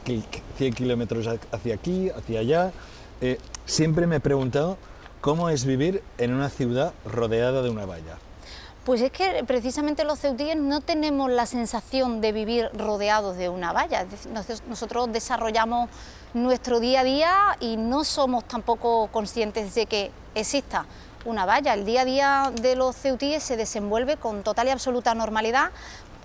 100, 0.56 0.72
kilómetros 0.72 1.28
hacia 1.52 1.74
aquí, 1.74 2.10
hacia 2.10 2.40
allá. 2.40 2.72
Eh, 3.20 3.38
siempre 3.66 4.06
me 4.06 4.16
he 4.16 4.20
preguntado 4.20 4.76
cómo 5.20 5.48
es 5.48 5.64
vivir 5.64 6.02
en 6.18 6.34
una 6.34 6.50
ciudad 6.50 6.92
rodeada 7.04 7.62
de 7.62 7.70
una 7.70 7.86
valla. 7.86 8.18
Pues 8.84 9.00
es 9.00 9.12
que 9.12 9.44
precisamente 9.46 10.04
los 10.04 10.18
ceutíes 10.18 10.56
no 10.56 10.80
tenemos 10.80 11.30
la 11.30 11.46
sensación 11.46 12.20
de 12.20 12.32
vivir 12.32 12.68
rodeados 12.74 13.36
de 13.36 13.48
una 13.48 13.72
valla. 13.72 14.06
Nosotros 14.68 15.12
desarrollamos 15.12 15.88
nuestro 16.34 16.80
día 16.80 17.00
a 17.00 17.04
día 17.04 17.56
y 17.60 17.76
no 17.76 18.04
somos 18.04 18.44
tampoco 18.44 19.08
conscientes 19.12 19.74
de 19.74 19.86
que 19.86 20.10
exista 20.34 20.84
una 21.24 21.46
valla. 21.46 21.74
El 21.74 21.84
día 21.84 22.02
a 22.02 22.04
día 22.04 22.52
de 22.60 22.76
los 22.76 22.96
ceutíes 22.96 23.42
se 23.42 23.56
desenvuelve 23.56 24.16
con 24.16 24.42
total 24.42 24.68
y 24.68 24.70
absoluta 24.70 25.14
normalidad 25.14 25.70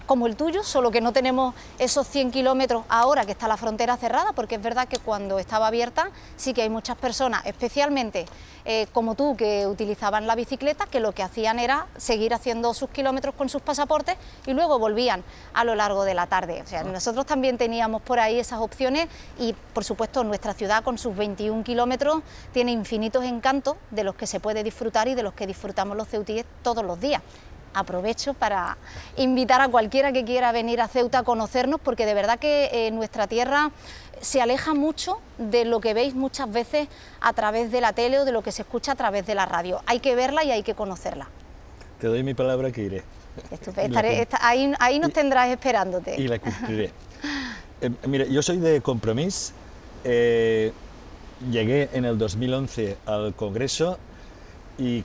como 0.09 0.25
el 0.25 0.35
tuyo, 0.35 0.63
solo 0.63 0.89
que 0.89 1.01
no 1.01 1.13
tenemos 1.13 1.53
esos 1.77 2.07
100 2.07 2.31
kilómetros 2.31 2.83
ahora 2.89 3.27
que 3.27 3.33
está 3.33 3.47
la 3.47 3.57
frontera 3.57 3.95
cerrada, 3.95 4.33
porque 4.33 4.55
es 4.55 4.61
verdad 4.63 4.87
que 4.87 4.97
cuando 4.97 5.37
estaba 5.37 5.67
abierta 5.67 6.09
sí 6.35 6.55
que 6.55 6.63
hay 6.63 6.69
muchas 6.71 6.97
personas, 6.97 7.45
especialmente 7.45 8.25
eh, 8.65 8.87
como 8.91 9.13
tú, 9.13 9.37
que 9.37 9.67
utilizaban 9.67 10.25
la 10.25 10.33
bicicleta, 10.33 10.87
que 10.87 10.99
lo 10.99 11.11
que 11.11 11.21
hacían 11.21 11.59
era 11.59 11.85
seguir 11.97 12.33
haciendo 12.33 12.73
sus 12.73 12.89
kilómetros 12.89 13.35
con 13.35 13.49
sus 13.49 13.61
pasaportes 13.61 14.17
y 14.47 14.53
luego 14.53 14.79
volvían 14.79 15.23
a 15.53 15.63
lo 15.63 15.75
largo 15.75 16.03
de 16.05 16.15
la 16.15 16.25
tarde. 16.25 16.63
O 16.63 16.67
sea, 16.67 16.81
nosotros 16.81 17.27
también 17.27 17.59
teníamos 17.59 18.01
por 18.01 18.19
ahí 18.19 18.39
esas 18.39 18.61
opciones 18.61 19.09
y, 19.37 19.53
por 19.75 19.83
supuesto, 19.83 20.23
nuestra 20.23 20.55
ciudad 20.55 20.83
con 20.83 20.97
sus 20.97 21.15
21 21.15 21.63
kilómetros 21.63 22.23
tiene 22.51 22.71
infinitos 22.71 23.25
encantos 23.25 23.75
de 23.91 24.03
los 24.03 24.15
que 24.15 24.25
se 24.25 24.39
puede 24.39 24.63
disfrutar 24.63 25.07
y 25.07 25.13
de 25.13 25.21
los 25.21 25.35
que 25.35 25.45
disfrutamos 25.45 25.95
los 25.95 26.07
ceutíes 26.07 26.45
todos 26.63 26.83
los 26.83 26.99
días 26.99 27.21
aprovecho 27.73 28.33
para 28.33 28.77
invitar 29.17 29.61
a 29.61 29.67
cualquiera 29.67 30.11
que 30.11 30.25
quiera 30.25 30.51
venir 30.51 30.81
a 30.81 30.87
Ceuta 30.87 31.19
a 31.19 31.23
conocernos, 31.23 31.79
porque 31.79 32.05
de 32.05 32.13
verdad 32.13 32.39
que 32.39 32.69
eh, 32.71 32.91
nuestra 32.91 33.27
tierra 33.27 33.71
se 34.21 34.41
aleja 34.41 34.73
mucho 34.73 35.19
de 35.37 35.65
lo 35.65 35.79
que 35.79 35.93
veis 35.93 36.13
muchas 36.15 36.51
veces 36.51 36.87
a 37.21 37.33
través 37.33 37.71
de 37.71 37.81
la 37.81 37.93
tele 37.93 38.19
o 38.19 38.25
de 38.25 38.31
lo 38.31 38.41
que 38.41 38.51
se 38.51 38.63
escucha 38.63 38.93
a 38.93 38.95
través 38.95 39.25
de 39.25 39.35
la 39.35 39.45
radio. 39.45 39.81
Hay 39.85 39.99
que 39.99 40.15
verla 40.15 40.43
y 40.43 40.51
hay 40.51 40.63
que 40.63 40.75
conocerla. 40.75 41.29
Te 41.99 42.07
doy 42.07 42.23
mi 42.23 42.33
palabra 42.33 42.71
que 42.71 42.81
iré. 42.81 43.03
ahí, 44.41 44.99
nos 44.99 45.13
tendrás 45.13 45.49
esperándote. 45.49 46.19
Y 46.19 46.27
la 46.27 46.39
cumpliré. 46.39 46.91
Eh, 47.81 47.89
mira, 48.07 48.25
yo 48.25 48.41
soy 48.41 48.57
de 48.57 48.81
Compromís. 48.81 49.53
Eh, 50.03 50.71
llegué 51.49 51.89
en 51.93 52.05
el 52.05 52.17
2011 52.17 52.97
al 53.05 53.33
Congreso 53.33 53.97
y 54.77 55.03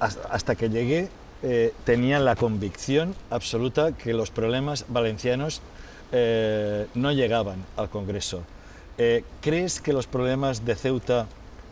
hasta 0.00 0.54
que 0.54 0.68
llegué 0.68 1.08
eh, 1.44 1.74
tenían 1.84 2.24
la 2.24 2.36
convicción 2.36 3.16
absoluta 3.28 3.90
que 3.90 4.14
los 4.14 4.30
problemas 4.30 4.84
valencianos 4.86 5.60
eh, 6.12 6.86
no 6.94 7.10
llegaban 7.10 7.64
al 7.76 7.90
Congreso. 7.90 8.42
Eh, 8.96 9.24
¿Crees 9.40 9.80
que 9.80 9.92
los 9.92 10.06
problemas 10.06 10.64
de 10.64 10.76
Ceuta 10.76 11.26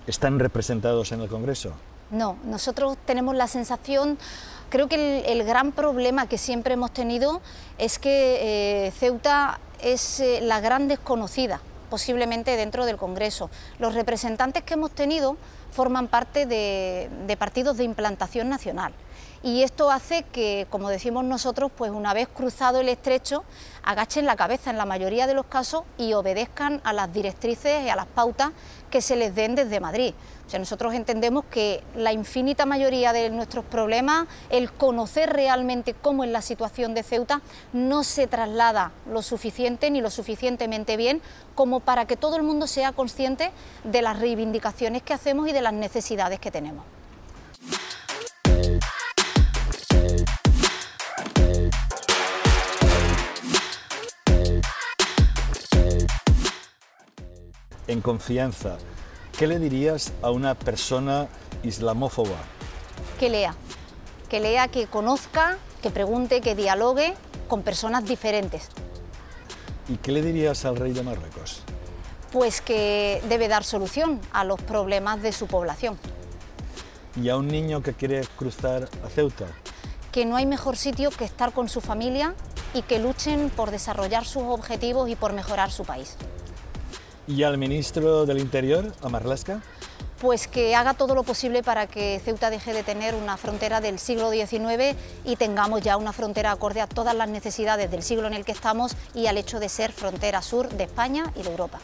están 0.08 0.40
representados 0.40 1.12
en 1.12 1.20
el 1.20 1.28
Congreso? 1.28 1.72
No, 2.10 2.36
nosotros 2.44 2.98
tenemos 3.04 3.36
la 3.36 3.46
sensación, 3.46 4.18
creo 4.70 4.88
que 4.88 5.20
el, 5.20 5.44
gran 5.44 5.70
problema 5.70 6.26
que 6.26 6.38
siempre 6.38 6.74
hemos 6.74 6.92
tenido 6.92 7.40
es 7.78 8.00
que 8.00 8.92
Ceuta 8.98 9.60
es 9.80 10.20
la 10.42 10.60
gran 10.60 10.88
desconocida 10.88 11.60
posiblemente 11.90 12.56
dentro 12.56 12.86
del 12.86 12.96
Congreso. 12.96 13.50
Los 13.78 13.94
representantes 13.94 14.64
que 14.64 14.74
hemos 14.74 14.90
tenido 14.90 15.36
forman 15.70 16.08
parte 16.08 16.46
de 16.46 17.36
partidos 17.38 17.76
de 17.76 17.84
implantación 17.84 18.48
nacional 18.48 18.92
y 19.42 19.62
esto 19.62 19.90
hace 19.90 20.24
que, 20.24 20.66
como 20.68 20.90
decimos 20.90 21.24
nosotros, 21.24 21.72
pues 21.74 21.90
una 21.90 22.12
vez 22.12 22.28
cruzado 22.28 22.80
el 22.80 22.90
estrecho, 22.90 23.42
agachen 23.82 24.26
la 24.26 24.36
cabeza 24.36 24.70
en 24.70 24.76
la 24.76 24.84
mayoría 24.84 25.26
de 25.26 25.32
los 25.32 25.46
casos 25.46 25.84
y 25.96 26.12
obedezcan 26.12 26.82
a 26.84 26.92
las 26.92 27.10
directrices 27.10 27.84
y 27.84 27.88
a 27.88 27.96
las 27.96 28.06
pautas 28.06 28.50
que 28.90 29.00
se 29.00 29.16
les 29.16 29.34
den 29.34 29.54
desde 29.54 29.80
Madrid. 29.80 30.12
O 30.46 30.50
sea, 30.50 30.58
nosotros 30.58 30.92
entendemos 30.92 31.44
que 31.44 31.82
la 31.94 32.12
infinita 32.12 32.66
mayoría 32.66 33.14
de 33.14 33.30
nuestros 33.30 33.64
problemas, 33.64 34.26
el 34.50 34.70
conocer 34.72 35.32
realmente 35.32 35.94
cómo 35.94 36.24
es 36.24 36.30
la 36.30 36.42
situación 36.42 36.92
de 36.92 37.02
Ceuta, 37.02 37.40
no 37.72 38.04
se 38.04 38.26
traslada 38.26 38.92
lo 39.10 39.22
suficiente 39.22 39.90
ni 39.90 40.02
lo 40.02 40.10
suficientemente 40.10 40.98
bien 40.98 41.22
como 41.54 41.80
para 41.80 42.04
que 42.06 42.16
todo 42.16 42.36
el 42.36 42.42
mundo 42.42 42.66
sea 42.66 42.92
consciente 42.92 43.52
de 43.84 44.02
las 44.02 44.18
reivindicaciones 44.18 45.02
que 45.02 45.14
hacemos 45.14 45.48
y 45.48 45.52
de 45.52 45.62
las 45.62 45.72
necesidades 45.72 46.40
que 46.40 46.50
tenemos. 46.50 46.84
En 57.90 58.00
confianza, 58.00 58.78
¿qué 59.36 59.46
le 59.46 59.58
dirías 59.58 60.12
a 60.22 60.30
una 60.30 60.54
persona 60.54 61.28
islamófoba? 61.62 62.36
Que 63.18 63.28
lea, 63.28 63.54
que 64.28 64.40
lea, 64.40 64.68
que 64.68 64.86
conozca, 64.86 65.58
que 65.82 65.90
pregunte, 65.90 66.40
que 66.40 66.54
dialogue 66.54 67.14
con 67.48 67.62
personas 67.62 68.04
diferentes. 68.04 68.68
¿Y 69.88 69.96
qué 69.96 70.12
le 70.12 70.22
dirías 70.22 70.64
al 70.64 70.76
rey 70.76 70.92
de 70.92 71.02
Marruecos? 71.02 71.62
Pues 72.30 72.60
que 72.60 73.20
debe 73.28 73.48
dar 73.48 73.64
solución 73.64 74.20
a 74.32 74.44
los 74.44 74.60
problemas 74.62 75.20
de 75.20 75.32
su 75.32 75.48
población. 75.48 75.98
¿Y 77.20 77.28
a 77.28 77.36
un 77.36 77.48
niño 77.48 77.82
que 77.82 77.92
quiere 77.92 78.20
cruzar 78.36 78.88
a 79.04 79.08
Ceuta? 79.08 79.46
Que 80.12 80.24
no 80.24 80.36
hay 80.36 80.46
mejor 80.46 80.76
sitio 80.76 81.10
que 81.10 81.24
estar 81.24 81.52
con 81.52 81.68
su 81.68 81.80
familia 81.80 82.34
y 82.72 82.82
que 82.82 83.00
luchen 83.00 83.50
por 83.50 83.72
desarrollar 83.72 84.24
sus 84.24 84.44
objetivos 84.44 85.08
y 85.08 85.16
por 85.16 85.32
mejorar 85.32 85.72
su 85.72 85.84
país. 85.84 86.16
¿Y 87.30 87.44
al 87.44 87.58
ministro 87.58 88.26
del 88.26 88.38
Interior, 88.38 88.92
a 89.02 89.08
Marlaska? 89.08 89.62
Pues 90.20 90.48
que 90.48 90.74
haga 90.74 90.94
todo 90.94 91.14
lo 91.14 91.22
posible 91.22 91.62
para 91.62 91.86
que 91.86 92.20
Ceuta 92.24 92.50
deje 92.50 92.74
de 92.74 92.82
tener 92.82 93.14
una 93.14 93.36
frontera 93.36 93.80
del 93.80 94.00
siglo 94.00 94.32
XIX 94.32 94.96
y 95.24 95.36
tengamos 95.36 95.80
ya 95.80 95.96
una 95.96 96.12
frontera 96.12 96.50
acorde 96.50 96.80
a 96.80 96.88
todas 96.88 97.14
las 97.14 97.28
necesidades 97.28 97.88
del 97.88 98.02
siglo 98.02 98.26
en 98.26 98.34
el 98.34 98.44
que 98.44 98.50
estamos 98.50 98.96
y 99.14 99.28
al 99.28 99.38
hecho 99.38 99.60
de 99.60 99.68
ser 99.68 99.92
frontera 99.92 100.42
sur 100.42 100.68
de 100.70 100.84
España 100.84 101.32
y 101.36 101.42
de 101.44 101.50
Europa. 101.50 101.78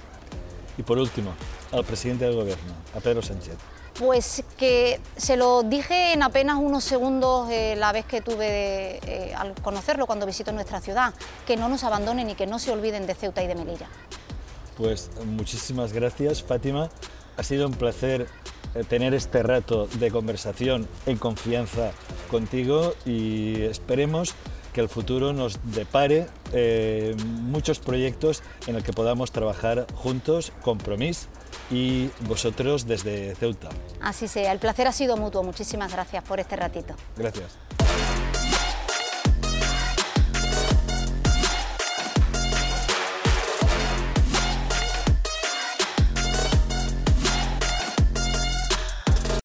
Y 0.77 0.83
por 0.83 0.99
último, 0.99 1.33
al 1.71 1.85
presidente 1.85 2.25
del 2.25 2.35
Gobierno, 2.35 2.73
a 2.97 2.99
Pedro 2.99 3.23
Sánchez. 3.23 3.55
Pues 4.01 4.43
que 4.59 5.01
se 5.17 5.37
lo 5.37 5.63
dije 5.63 6.13
en 6.13 6.25
apenas 6.25 6.57
unos 6.59 6.83
segundos 6.83 7.49
eh, 7.51 7.77
la 7.77 7.93
vez 7.93 8.05
que 8.05 8.21
tuve 8.21 8.99
eh, 9.07 9.33
al 9.35 9.55
conocerlo 9.63 10.07
cuando 10.07 10.27
visitó 10.27 10.51
nuestra 10.51 10.81
ciudad, 10.81 11.15
que 11.47 11.57
no 11.57 11.69
nos 11.69 11.85
abandonen 11.85 12.29
y 12.31 12.35
que 12.35 12.49
no 12.49 12.59
se 12.59 12.73
olviden 12.73 13.07
de 13.07 13.15
Ceuta 13.15 13.45
y 13.45 13.47
de 13.47 13.55
Melilla. 13.55 13.89
Pues 14.77 15.11
muchísimas 15.25 15.93
gracias, 15.93 16.43
Fátima. 16.43 16.91
Ha 17.37 17.43
sido 17.43 17.67
un 17.67 17.75
placer 17.75 18.27
eh, 18.75 18.85
tener 18.85 19.15
este 19.15 19.43
rato 19.43 19.87
de 19.99 20.11
conversación 20.11 20.87
en 21.07 21.17
confianza 21.17 21.93
contigo 22.31 22.95
y 23.05 23.63
esperemos 23.63 24.35
que 24.73 24.83
el 24.83 24.91
futuro 24.91 25.33
nos 25.33 25.59
depare 25.65 26.27
eh, 26.53 27.17
muchos 27.25 27.79
proyectos 27.79 28.43
en 28.67 28.75
los 28.75 28.85
que 28.85 28.93
podamos 28.93 29.33
trabajar 29.33 29.87
juntos, 29.95 30.53
compromiso 30.61 31.29
y 31.71 32.11
vosotros 32.29 32.87
desde 32.87 33.35
Ceuta. 33.37 33.71
Así 34.03 34.29
sea, 34.29 34.53
el 34.53 34.59
placer 34.59 34.87
ha 34.87 34.93
sido 34.93 35.17
mutuo. 35.17 35.43
Muchísimas 35.43 35.93
gracias 35.93 36.23
por 36.25 36.41
este 36.41 36.57
ratito. 36.57 36.95
Gracias. 37.17 37.66